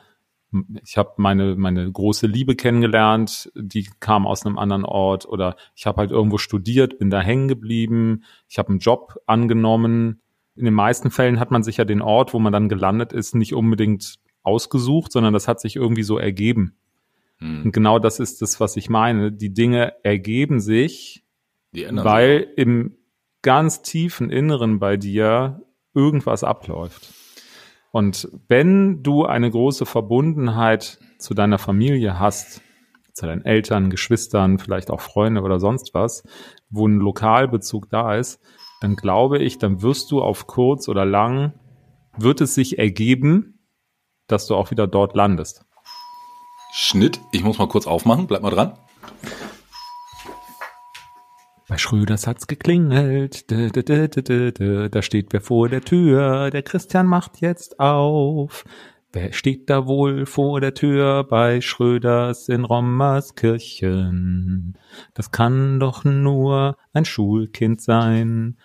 ich 0.84 0.96
habe 0.98 1.12
meine 1.16 1.54
meine 1.54 1.90
große 1.90 2.26
Liebe 2.26 2.56
kennengelernt, 2.56 3.52
die 3.54 3.88
kam 4.00 4.26
aus 4.26 4.44
einem 4.44 4.58
anderen 4.58 4.84
Ort 4.84 5.26
oder 5.26 5.56
ich 5.76 5.86
habe 5.86 5.98
halt 5.98 6.10
irgendwo 6.10 6.38
studiert, 6.38 6.98
bin 6.98 7.08
da 7.08 7.20
hängen 7.20 7.46
geblieben, 7.46 8.24
ich 8.48 8.58
habe 8.58 8.70
einen 8.70 8.80
Job 8.80 9.20
angenommen. 9.26 10.20
In 10.56 10.64
den 10.64 10.74
meisten 10.74 11.10
Fällen 11.10 11.38
hat 11.38 11.52
man 11.52 11.62
sich 11.62 11.76
ja 11.76 11.84
den 11.84 12.02
Ort, 12.02 12.34
wo 12.34 12.40
man 12.40 12.52
dann 12.52 12.68
gelandet 12.68 13.12
ist, 13.12 13.34
nicht 13.36 13.54
unbedingt 13.54 14.16
ausgesucht, 14.42 15.12
sondern 15.12 15.32
das 15.32 15.46
hat 15.46 15.60
sich 15.60 15.76
irgendwie 15.76 16.02
so 16.02 16.18
ergeben. 16.18 16.74
Hm. 17.38 17.62
Und 17.66 17.72
genau 17.72 18.00
das 18.00 18.18
ist 18.18 18.42
das, 18.42 18.58
was 18.58 18.76
ich 18.76 18.90
meine. 18.90 19.30
Die 19.30 19.54
Dinge 19.54 19.94
ergeben 20.02 20.58
sich, 20.58 21.24
weil 21.72 22.48
sich. 22.48 22.58
im 22.58 22.96
ganz 23.42 23.82
tiefen 23.82 24.30
Inneren 24.30 24.78
bei 24.78 24.96
dir 24.96 25.62
irgendwas 25.94 26.44
abläuft. 26.44 27.12
Und 27.92 28.28
wenn 28.48 29.02
du 29.02 29.24
eine 29.24 29.50
große 29.50 29.86
Verbundenheit 29.86 30.98
zu 31.18 31.34
deiner 31.34 31.58
Familie 31.58 32.18
hast, 32.18 32.62
zu 33.12 33.26
deinen 33.26 33.44
Eltern, 33.44 33.90
Geschwistern, 33.90 34.58
vielleicht 34.58 34.90
auch 34.90 35.00
Freunde 35.00 35.42
oder 35.42 35.58
sonst 35.58 35.92
was, 35.92 36.22
wo 36.70 36.86
ein 36.86 36.98
Lokalbezug 36.98 37.90
da 37.90 38.14
ist, 38.14 38.40
dann 38.80 38.96
glaube 38.96 39.38
ich, 39.38 39.58
dann 39.58 39.82
wirst 39.82 40.10
du 40.10 40.22
auf 40.22 40.46
kurz 40.46 40.88
oder 40.88 41.04
lang, 41.04 41.52
wird 42.16 42.40
es 42.40 42.54
sich 42.54 42.78
ergeben, 42.78 43.58
dass 44.26 44.46
du 44.46 44.54
auch 44.54 44.70
wieder 44.70 44.86
dort 44.86 45.14
landest. 45.14 45.66
Schnitt, 46.72 47.20
ich 47.32 47.42
muss 47.42 47.58
mal 47.58 47.68
kurz 47.68 47.86
aufmachen, 47.86 48.26
bleib 48.26 48.42
mal 48.42 48.50
dran. 48.50 48.78
Bei 51.70 51.78
Schröders 51.78 52.26
hat's 52.26 52.48
geklingelt. 52.48 53.48
Da 53.48 55.02
steht 55.02 55.32
wer 55.32 55.40
vor 55.40 55.68
der 55.68 55.82
Tür. 55.82 56.50
Der 56.50 56.64
Christian 56.64 57.06
macht 57.06 57.40
jetzt 57.40 57.78
auf. 57.78 58.64
Wer 59.12 59.32
steht 59.32 59.70
da 59.70 59.86
wohl 59.86 60.26
vor 60.26 60.60
der 60.60 60.74
Tür 60.74 61.22
bei 61.22 61.60
Schröders 61.60 62.48
in 62.48 62.64
Rommerskirchen? 62.64 64.78
Das 65.14 65.30
kann 65.30 65.78
doch 65.78 66.02
nur 66.02 66.76
ein 66.92 67.04
Schulkind 67.04 67.80
sein. 67.80 68.58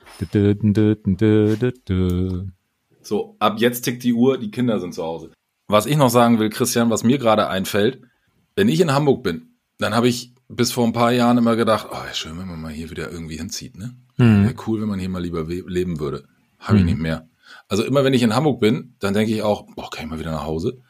So, 3.01 3.35
ab 3.37 3.59
jetzt 3.59 3.81
tickt 3.81 4.03
die 4.03 4.13
Uhr, 4.13 4.39
die 4.39 4.49
Kinder 4.49 4.79
sind 4.79 4.95
zu 4.95 5.03
Hause. 5.03 5.31
Was 5.67 5.85
ich 5.85 5.97
noch 5.97 6.09
sagen 6.09 6.39
will, 6.39 6.49
Christian, 6.49 6.89
was 6.89 7.03
mir 7.03 7.19
gerade 7.19 7.49
einfällt, 7.49 8.01
wenn 8.55 8.67
ich 8.67 8.81
in 8.81 8.93
Hamburg 8.93 9.21
bin, 9.21 9.59
dann 9.77 9.93
habe 9.93 10.07
ich 10.07 10.33
bis 10.47 10.71
vor 10.71 10.85
ein 10.85 10.93
paar 10.93 11.11
Jahren 11.11 11.37
immer 11.37 11.55
gedacht, 11.55 11.87
oh, 11.91 12.13
schön, 12.13 12.37
wenn 12.37 12.47
man 12.47 12.61
mal 12.61 12.71
hier 12.71 12.89
wieder 12.89 13.11
irgendwie 13.11 13.37
hinzieht, 13.37 13.77
ne? 13.77 13.95
Mhm. 14.17 14.43
Wäre 14.43 14.55
cool, 14.67 14.81
wenn 14.81 14.87
man 14.87 14.99
hier 14.99 15.09
mal 15.09 15.21
lieber 15.21 15.45
leben 15.45 15.99
würde. 15.99 16.25
Habe 16.59 16.77
ich 16.77 16.83
mhm. 16.83 16.89
nicht 16.89 16.99
mehr. 16.99 17.27
Also 17.67 17.83
immer 17.83 18.03
wenn 18.03 18.13
ich 18.13 18.23
in 18.23 18.35
Hamburg 18.35 18.59
bin, 18.59 18.95
dann 18.99 19.13
denke 19.13 19.33
ich 19.33 19.41
auch, 19.41 19.65
boah, 19.75 19.89
kann 19.89 20.05
ich 20.05 20.09
mal 20.09 20.19
wieder 20.19 20.31
nach 20.31 20.45
Hause? 20.45 20.81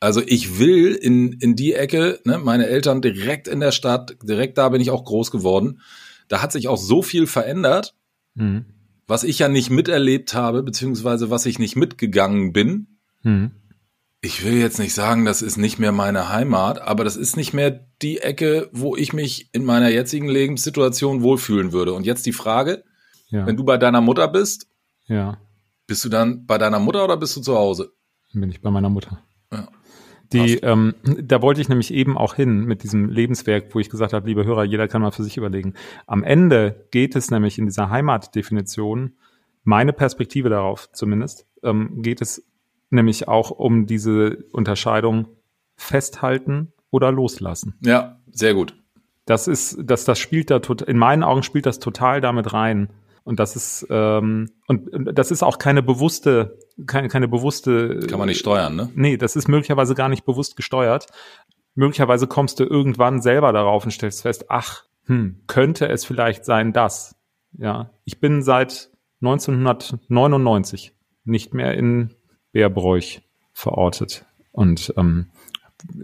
Also 0.00 0.22
ich 0.24 0.58
will 0.58 0.94
in, 0.94 1.32
in 1.32 1.56
die 1.56 1.74
Ecke, 1.74 2.20
ne, 2.24 2.38
meine 2.38 2.66
Eltern 2.66 3.02
direkt 3.02 3.48
in 3.48 3.60
der 3.60 3.72
Stadt, 3.72 4.16
direkt 4.22 4.58
da 4.58 4.68
bin 4.68 4.80
ich 4.80 4.90
auch 4.90 5.04
groß 5.04 5.30
geworden. 5.30 5.80
Da 6.28 6.40
hat 6.40 6.52
sich 6.52 6.68
auch 6.68 6.76
so 6.76 7.02
viel 7.02 7.26
verändert, 7.26 7.94
mhm. 8.34 8.66
was 9.06 9.24
ich 9.24 9.38
ja 9.38 9.48
nicht 9.48 9.70
miterlebt 9.70 10.34
habe, 10.34 10.62
beziehungsweise 10.62 11.30
was 11.30 11.46
ich 11.46 11.58
nicht 11.58 11.76
mitgegangen 11.76 12.52
bin. 12.52 12.98
Mhm 13.22 13.52
ich 14.20 14.44
will 14.44 14.54
jetzt 14.54 14.78
nicht 14.78 14.94
sagen, 14.94 15.24
das 15.24 15.42
ist 15.42 15.56
nicht 15.56 15.78
mehr 15.78 15.92
meine 15.92 16.28
Heimat, 16.28 16.80
aber 16.80 17.04
das 17.04 17.16
ist 17.16 17.36
nicht 17.36 17.52
mehr 17.52 17.86
die 18.02 18.18
Ecke, 18.18 18.68
wo 18.72 18.96
ich 18.96 19.12
mich 19.12 19.48
in 19.52 19.64
meiner 19.64 19.88
jetzigen 19.90 20.28
Lebenssituation 20.28 21.22
wohlfühlen 21.22 21.72
würde. 21.72 21.92
Und 21.92 22.04
jetzt 22.04 22.26
die 22.26 22.32
Frage, 22.32 22.82
ja. 23.28 23.46
wenn 23.46 23.56
du 23.56 23.64
bei 23.64 23.76
deiner 23.76 24.00
Mutter 24.00 24.26
bist, 24.28 24.68
ja. 25.06 25.38
bist 25.86 26.04
du 26.04 26.08
dann 26.08 26.46
bei 26.46 26.58
deiner 26.58 26.80
Mutter 26.80 27.04
oder 27.04 27.16
bist 27.16 27.36
du 27.36 27.40
zu 27.40 27.54
Hause? 27.54 27.92
Bin 28.32 28.50
ich 28.50 28.60
bei 28.60 28.70
meiner 28.70 28.90
Mutter. 28.90 29.22
Ja. 29.52 29.68
Die, 30.32 30.56
ähm, 30.56 30.94
da 31.04 31.40
wollte 31.40 31.60
ich 31.60 31.68
nämlich 31.68 31.94
eben 31.94 32.18
auch 32.18 32.34
hin 32.34 32.64
mit 32.64 32.82
diesem 32.82 33.08
Lebenswerk, 33.08 33.74
wo 33.74 33.78
ich 33.78 33.88
gesagt 33.88 34.12
habe, 34.12 34.26
liebe 34.26 34.44
Hörer, 34.44 34.64
jeder 34.64 34.88
kann 34.88 35.00
mal 35.00 35.12
für 35.12 35.24
sich 35.24 35.36
überlegen. 35.36 35.74
Am 36.06 36.22
Ende 36.22 36.86
geht 36.90 37.16
es 37.16 37.30
nämlich 37.30 37.58
in 37.58 37.64
dieser 37.66 37.88
Heimatdefinition, 37.88 39.16
meine 39.62 39.92
Perspektive 39.94 40.50
darauf 40.50 40.90
zumindest, 40.92 41.46
ähm, 41.62 42.02
geht 42.02 42.20
es 42.20 42.44
nämlich 42.90 43.28
auch 43.28 43.50
um 43.50 43.86
diese 43.86 44.44
Unterscheidung 44.52 45.28
festhalten 45.76 46.72
oder 46.90 47.12
loslassen. 47.12 47.74
Ja, 47.80 48.18
sehr 48.30 48.54
gut. 48.54 48.74
Das 49.26 49.46
ist, 49.46 49.78
dass 49.82 50.04
das 50.04 50.18
spielt 50.18 50.50
da 50.50 50.60
total, 50.60 50.88
in 50.88 50.96
meinen 50.96 51.22
Augen 51.22 51.42
spielt 51.42 51.66
das 51.66 51.78
total 51.78 52.20
damit 52.20 52.52
rein. 52.52 52.88
Und 53.24 53.38
das 53.38 53.56
ist, 53.56 53.86
ähm, 53.90 54.50
und 54.68 54.88
das 55.12 55.30
ist 55.30 55.42
auch 55.42 55.58
keine 55.58 55.82
bewusste, 55.82 56.58
keine, 56.86 57.08
keine 57.08 57.28
bewusste. 57.28 58.00
Kann 58.08 58.18
man 58.18 58.28
nicht 58.28 58.38
steuern, 58.38 58.74
ne? 58.74 58.90
Nee, 58.94 59.18
das 59.18 59.36
ist 59.36 59.48
möglicherweise 59.48 59.94
gar 59.94 60.08
nicht 60.08 60.24
bewusst 60.24 60.56
gesteuert. 60.56 61.06
Möglicherweise 61.74 62.26
kommst 62.26 62.58
du 62.58 62.64
irgendwann 62.64 63.20
selber 63.20 63.52
darauf 63.52 63.84
und 63.84 63.90
stellst 63.90 64.22
fest, 64.22 64.46
ach, 64.48 64.84
hm, 65.04 65.42
könnte 65.46 65.88
es 65.88 66.06
vielleicht 66.06 66.46
sein, 66.46 66.72
dass. 66.72 67.16
Ja, 67.52 67.90
ich 68.04 68.20
bin 68.20 68.42
seit 68.42 68.90
1999 69.20 70.94
nicht 71.24 71.52
mehr 71.52 71.74
in 71.74 72.14
Bärbräuch 72.52 73.20
verortet. 73.52 74.24
Und 74.52 74.92
ähm, 74.96 75.26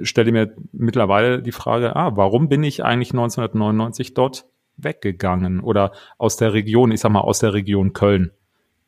stelle 0.03 0.33
mir 0.33 0.55
mittlerweile 0.73 1.43
die 1.43 1.53
Frage, 1.53 1.97
ah, 1.97 2.17
warum 2.17 2.49
bin 2.49 2.63
ich 2.63 2.85
eigentlich 2.85 3.11
1999 3.11 4.15
dort 4.15 4.47
weggegangen 4.77 5.61
oder 5.61 5.93
aus 6.19 6.37
der 6.37 6.53
Region, 6.53 6.93
ich 6.93 7.01
sag 7.01 7.11
mal 7.11 7.21
aus 7.21 7.39
der 7.39 7.53
Region 7.55 7.93
Köln 7.93 8.33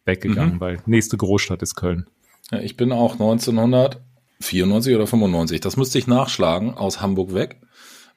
weggegangen, 0.05 0.57
mhm. 0.57 0.61
weil 0.61 0.79
nächste 0.87 1.17
Großstadt 1.17 1.63
ist 1.63 1.75
Köln. 1.75 2.07
Ja, 2.51 2.61
ich 2.61 2.77
bin 2.77 2.93
auch 2.93 3.13
1994 3.13 4.95
oder 4.95 5.07
95, 5.07 5.61
das 5.61 5.77
müsste 5.77 5.99
ich 5.99 6.07
nachschlagen, 6.07 6.75
aus 6.75 7.01
Hamburg 7.01 7.35
weg. 7.35 7.61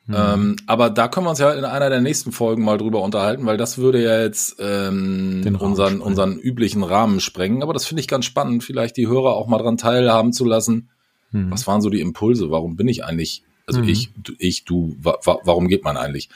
Mhm. 0.08 0.16
Ähm, 0.18 0.56
aber 0.66 0.90
da 0.90 1.08
können 1.08 1.26
wir 1.28 1.30
uns 1.30 1.40
ja 1.40 1.52
in 1.52 1.66
einer 1.66 1.90
der 1.90 2.02
nächsten 2.02 2.32
Folgen 2.32 2.64
mal 2.64 2.78
drüber 2.78 3.02
unterhalten, 3.04 3.46
weil 3.46 3.58
das 3.58 3.78
würde 3.78 4.02
ja 4.04 4.22
jetzt 4.22 4.56
ähm, 4.60 5.58
unseren, 5.60 6.02
unseren 6.02 6.40
üblichen 6.40 6.84
Rahmen 6.84 7.20
sprengen. 7.20 7.62
Aber 7.62 7.74
das 7.74 7.86
finde 7.86 8.02
ich 8.02 8.08
ganz 8.08 8.26
spannend, 8.26 8.64
vielleicht 8.64 8.98
die 8.98 9.08
Hörer 9.08 9.36
auch 9.36 9.48
mal 9.48 9.60
dran 9.60 9.78
teilhaben 9.78 10.34
zu 10.34 10.46
lassen. 10.46 10.90
Mhm. 11.32 11.52
Was 11.52 11.68
waren 11.68 11.82
so 11.82 11.90
die 11.92 12.02
Impulse? 12.02 12.50
Warum 12.50 12.76
bin 12.76 12.88
ich 12.88 13.04
eigentlich, 13.06 13.44
also 13.68 13.82
mhm. 13.82 13.90
ich, 13.90 14.12
ich, 14.40 14.66
du, 14.66 14.96
wa, 15.00 15.18
wa, 15.24 15.38
warum 15.44 15.68
geht 15.68 15.84
man 15.84 15.96
eigentlich? 15.96 16.30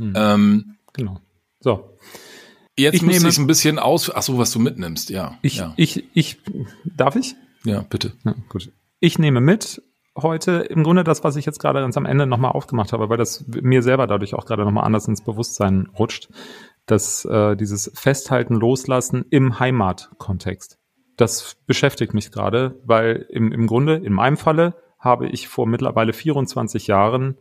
Mhm. 0.00 0.12
Ähm, 0.16 0.76
genau. 0.92 1.20
So. 1.60 1.96
Jetzt 2.76 2.94
Ich 2.94 3.02
nehme- 3.02 3.28
ich 3.28 3.38
ein 3.38 3.46
bisschen 3.46 3.78
aus. 3.78 4.10
Ach 4.12 4.22
so, 4.22 4.38
was 4.38 4.50
du 4.50 4.58
mitnimmst, 4.58 5.10
ja. 5.10 5.38
Ich, 5.42 5.56
ja. 5.56 5.74
ich, 5.76 6.04
ich, 6.14 6.38
darf 6.96 7.14
ich? 7.14 7.36
ja, 7.64 7.82
bitte. 7.82 8.12
Ja, 8.24 8.34
gut. 8.48 8.72
Ich 9.00 9.18
nehme 9.18 9.40
mit 9.40 9.82
heute 10.22 10.52
im 10.52 10.82
Grunde 10.84 11.04
das, 11.04 11.24
was 11.24 11.36
ich 11.36 11.46
jetzt 11.46 11.58
gerade 11.58 11.80
ganz 11.80 11.96
am 11.96 12.06
Ende 12.06 12.26
nochmal 12.26 12.52
aufgemacht 12.52 12.92
habe, 12.92 13.08
weil 13.08 13.16
das 13.18 13.44
mir 13.46 13.82
selber 13.82 14.06
dadurch 14.06 14.34
auch 14.34 14.46
gerade 14.46 14.64
nochmal 14.64 14.84
anders 14.84 15.08
ins 15.08 15.22
Bewusstsein 15.22 15.88
rutscht, 15.98 16.28
dass 16.86 17.24
äh, 17.24 17.56
dieses 17.56 17.90
Festhalten, 17.94 18.54
Loslassen 18.54 19.24
im 19.30 19.58
Heimatkontext. 19.60 20.78
Das 21.16 21.56
beschäftigt 21.66 22.14
mich 22.14 22.32
gerade, 22.32 22.80
weil 22.84 23.26
im, 23.30 23.52
im 23.52 23.66
Grunde, 23.66 23.96
in 23.96 24.12
meinem 24.12 24.36
Falle, 24.36 24.74
habe 24.98 25.28
ich 25.28 25.48
vor 25.48 25.66
mittlerweile 25.66 26.12
24 26.12 26.86
Jahren 26.86 27.36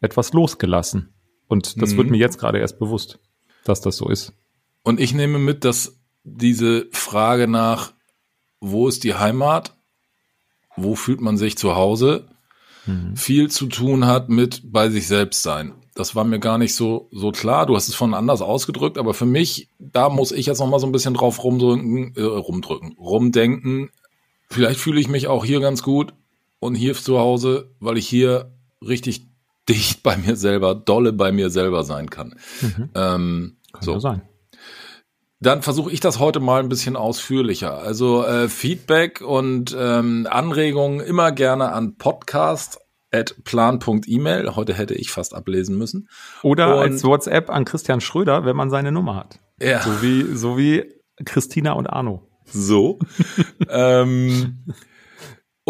etwas 0.00 0.32
losgelassen. 0.32 1.12
Und 1.48 1.80
das 1.82 1.92
Mhm. 1.92 1.96
wird 1.98 2.10
mir 2.10 2.18
jetzt 2.18 2.38
gerade 2.38 2.58
erst 2.58 2.78
bewusst, 2.78 3.18
dass 3.64 3.80
das 3.80 3.96
so 3.96 4.08
ist. 4.08 4.32
Und 4.82 5.00
ich 5.00 5.14
nehme 5.14 5.38
mit, 5.38 5.64
dass 5.64 5.98
diese 6.24 6.86
Frage 6.92 7.48
nach, 7.48 7.92
wo 8.60 8.88
ist 8.88 9.04
die 9.04 9.14
Heimat, 9.14 9.76
wo 10.76 10.94
fühlt 10.94 11.20
man 11.20 11.36
sich 11.36 11.56
zu 11.58 11.74
Hause, 11.76 12.26
viel 13.14 13.50
zu 13.50 13.66
tun 13.66 14.06
hat 14.06 14.28
mit 14.28 14.62
bei 14.64 14.88
sich 14.88 15.06
selbst 15.06 15.42
sein. 15.42 15.74
Das 15.94 16.14
war 16.14 16.24
mir 16.24 16.38
gar 16.38 16.56
nicht 16.56 16.74
so, 16.74 17.08
so 17.12 17.30
klar. 17.30 17.66
Du 17.66 17.76
hast 17.76 17.88
es 17.88 17.94
von 17.94 18.14
anders 18.14 18.42
ausgedrückt, 18.42 18.96
aber 18.96 19.12
für 19.12 19.26
mich, 19.26 19.68
da 19.78 20.08
muss 20.08 20.32
ich 20.32 20.46
jetzt 20.46 20.60
noch 20.60 20.68
mal 20.68 20.78
so 20.78 20.86
ein 20.86 20.92
bisschen 20.92 21.14
drauf 21.14 21.42
rumdrücken, 21.44 22.14
äh, 22.16 22.22
rumdrücken, 22.22 22.96
rumdenken. 22.98 23.90
Vielleicht 24.48 24.80
fühle 24.80 25.00
ich 25.00 25.08
mich 25.08 25.28
auch 25.28 25.44
hier 25.44 25.60
ganz 25.60 25.82
gut 25.82 26.14
und 26.58 26.74
hier 26.74 26.94
zu 26.94 27.18
Hause, 27.18 27.70
weil 27.80 27.98
ich 27.98 28.08
hier 28.08 28.50
richtig 28.86 29.26
dicht 29.68 30.02
bei 30.02 30.16
mir 30.16 30.36
selber, 30.36 30.74
dolle 30.74 31.12
bei 31.12 31.32
mir 31.32 31.50
selber 31.50 31.84
sein 31.84 32.10
kann. 32.10 32.34
Ähm, 32.94 33.56
Kann 33.72 33.82
so. 33.82 33.92
ja 33.92 34.00
sein. 34.00 34.22
Dann 35.42 35.62
versuche 35.62 35.90
ich 35.90 36.00
das 36.00 36.18
heute 36.18 36.38
mal 36.38 36.60
ein 36.60 36.68
bisschen 36.68 36.96
ausführlicher. 36.96 37.78
Also 37.78 38.26
äh, 38.26 38.50
Feedback 38.50 39.22
und 39.22 39.74
ähm, 39.78 40.26
Anregungen 40.30 41.00
immer 41.00 41.32
gerne 41.32 41.72
an 41.72 41.96
podcast.plan.email. 41.96 44.54
Heute 44.54 44.74
hätte 44.74 44.92
ich 44.94 45.10
fast 45.10 45.34
ablesen 45.34 45.78
müssen. 45.78 46.08
Oder 46.42 46.74
Und- 46.76 46.82
als 46.82 47.04
WhatsApp 47.04 47.48
an 47.48 47.64
Christian 47.64 48.02
Schröder, 48.02 48.44
wenn 48.44 48.54
man 48.56 48.68
seine 48.68 48.92
Nummer 48.92 49.16
hat. 49.16 49.40
Ja. 49.60 49.80
So 49.82 50.02
wie, 50.02 50.24
so 50.36 50.58
wie 50.58 50.84
Christina 51.24 51.72
und 51.72 51.86
Arno. 51.86 52.28
So. 52.44 52.98
ähm, 53.70 54.66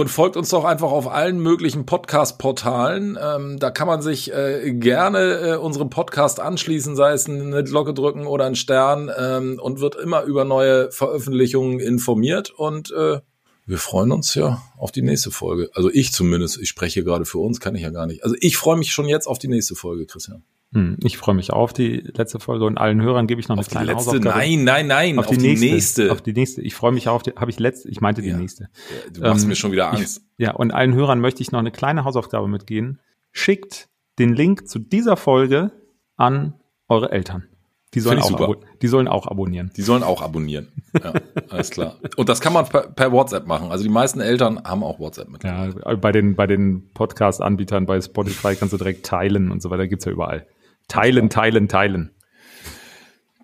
und 0.01 0.09
folgt 0.09 0.39
uns 0.39 0.49
doch 0.49 0.65
einfach 0.65 0.91
auf 0.91 1.09
allen 1.09 1.41
möglichen 1.41 1.85
Podcast-Portalen. 1.85 3.19
Ähm, 3.21 3.59
da 3.59 3.71
kann 3.71 3.87
man 3.87 4.01
sich 4.01 4.33
äh, 4.33 4.73
gerne 4.73 5.19
äh, 5.19 5.57
unserem 5.57 5.91
Podcast 5.91 6.41
anschließen, 6.41 6.97
sei 6.97 7.13
es 7.13 7.29
eine 7.29 7.63
Glocke 7.65 7.93
drücken 7.93 8.27
oder 8.27 8.47
ein 8.47 8.55
Stern 8.55 9.11
ähm, 9.15 9.61
und 9.63 9.81
wird 9.81 9.97
immer 9.97 10.23
über 10.23 10.47
neue 10.47 10.91
Veröffentlichungen 10.91 11.81
informiert. 11.81 12.51
Und 12.51 12.91
äh, 12.93 13.21
wir 13.67 13.79
freuen 13.79 14.11
uns 14.11 14.35
ja 14.35 14.63
auf 14.79 14.91
die 14.91 15.03
nächste 15.03 15.31
Folge. 15.31 15.69
Also 15.75 15.91
ich 15.93 16.13
zumindest, 16.13 16.59
ich 16.59 16.71
spreche 16.71 17.05
gerade 17.05 17.27
für 17.27 17.39
uns, 17.39 17.61
kann 17.61 17.75
ich 17.75 17.83
ja 17.83 17.91
gar 17.91 18.07
nicht. 18.07 18.25
Also 18.25 18.37
ich 18.41 18.57
freue 18.57 18.79
mich 18.79 18.93
schon 18.93 19.07
jetzt 19.07 19.27
auf 19.27 19.39
die 19.39 19.49
nächste 19.49 19.75
Folge, 19.75 20.07
Christian. 20.07 20.45
Hm, 20.73 20.99
ich 21.03 21.19
freue 21.19 21.35
mich 21.35 21.53
auf 21.53 21.73
die 21.73 21.97
letzte 22.15 22.39
Folge 22.39 22.65
und 22.65 22.79
allen 22.79 23.03
Hörern 23.03 23.27
gebe 23.27 23.41
ich 23.41 23.49
noch 23.49 23.55
eine 23.55 23.61
Auf 23.61 23.67
die 23.67 23.73
kleine 23.73 23.93
letzte, 23.93 24.11
Hausaufgabe. 24.13 24.39
nein, 24.39 24.63
nein, 24.63 24.87
nein, 24.87 25.19
auf, 25.19 25.27
die, 25.27 25.37
nächste, 25.37 25.67
nächste. 25.67 26.13
Auf 26.13 26.23
die 26.23 26.33
nächste. 26.33 26.63
Ich 26.63 26.77
freue 26.77 26.93
mich 26.93 27.09
auf 27.09 27.25
die, 27.25 27.33
habe 27.33 27.51
ich 27.51 27.59
letzte, 27.59 27.89
ich 27.89 28.01
meinte 28.01 28.23
die 28.23 28.29
Ja. 28.29 28.37
nächste. 28.37 28.69
du 29.13 29.21
machst 29.23 29.43
ähm, 29.43 29.49
mir 29.49 29.57
schon 29.57 29.73
wieder 29.73 29.91
Angst. 29.91 30.23
Ja, 30.39 30.53
und 30.53 30.71
allen 30.71 30.95
Hörern 30.95 31.21
möchte 31.21 31.43
ich 31.43 31.51
noch 31.51 31.59
eine 31.59 31.73
kleine 31.73 32.05
Hausaufgabe 32.05 32.47
mitgeben. 32.47 33.01
Schickt 33.33 33.89
den 34.21 34.33
Link 34.35 34.69
zu 34.69 34.79
dieser 34.79 35.17
Folge 35.17 35.73
an 36.17 36.55
eure 36.89 37.11
Eltern. 37.11 37.49
Die 37.95 37.99
sollen, 37.99 38.19
ich 38.19 38.25
auch, 38.25 38.55
die 38.81 38.87
sollen 38.87 39.09
auch 39.09 39.27
abonnieren. 39.27 39.73
Die 39.77 39.83
sollen 39.83 40.05
auch 40.05 40.23
abonnieren. 40.23 40.69
Ja, 41.03 41.13
alles 41.49 41.71
klar. 41.71 41.97
Und 42.17 42.29
das 42.29 42.41
kann 42.41 42.53
man 42.53 42.65
per, 42.67 42.83
per 42.83 43.11
WhatsApp 43.11 43.49
machen. 43.49 43.73
Also 43.73 43.83
die 43.83 43.91
meisten 43.91 44.21
Eltern 44.21 44.63
haben 44.63 44.85
auch 44.85 45.01
WhatsApp 45.01 45.29
mit. 45.29 45.43
Ja, 45.43 45.69
bei 45.97 46.13
den, 46.13 46.37
bei 46.37 46.47
den 46.47 46.93
Podcast-Anbietern, 46.95 47.87
bei 47.87 48.01
Spotify 48.01 48.55
kannst 48.55 48.73
du 48.73 48.77
direkt 48.79 49.05
teilen 49.07 49.51
und 49.51 49.61
so 49.61 49.71
weiter, 49.71 49.89
gibt's 49.89 50.05
ja 50.05 50.13
überall. 50.13 50.47
Teilen, 50.91 51.31
teilen, 51.31 51.69
teilen. 51.69 52.11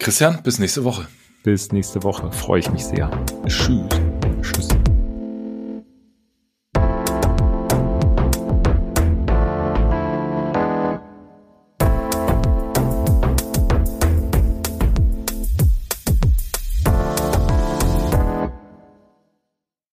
Christian, 0.00 0.42
bis 0.42 0.58
nächste 0.58 0.82
Woche. 0.82 1.06
Bis 1.44 1.70
nächste 1.70 2.02
Woche. 2.02 2.32
Freue 2.32 2.58
ich 2.58 2.70
mich 2.72 2.84
sehr. 2.84 3.08
Tschüss. 3.46 3.86
Tschüss. 4.42 4.68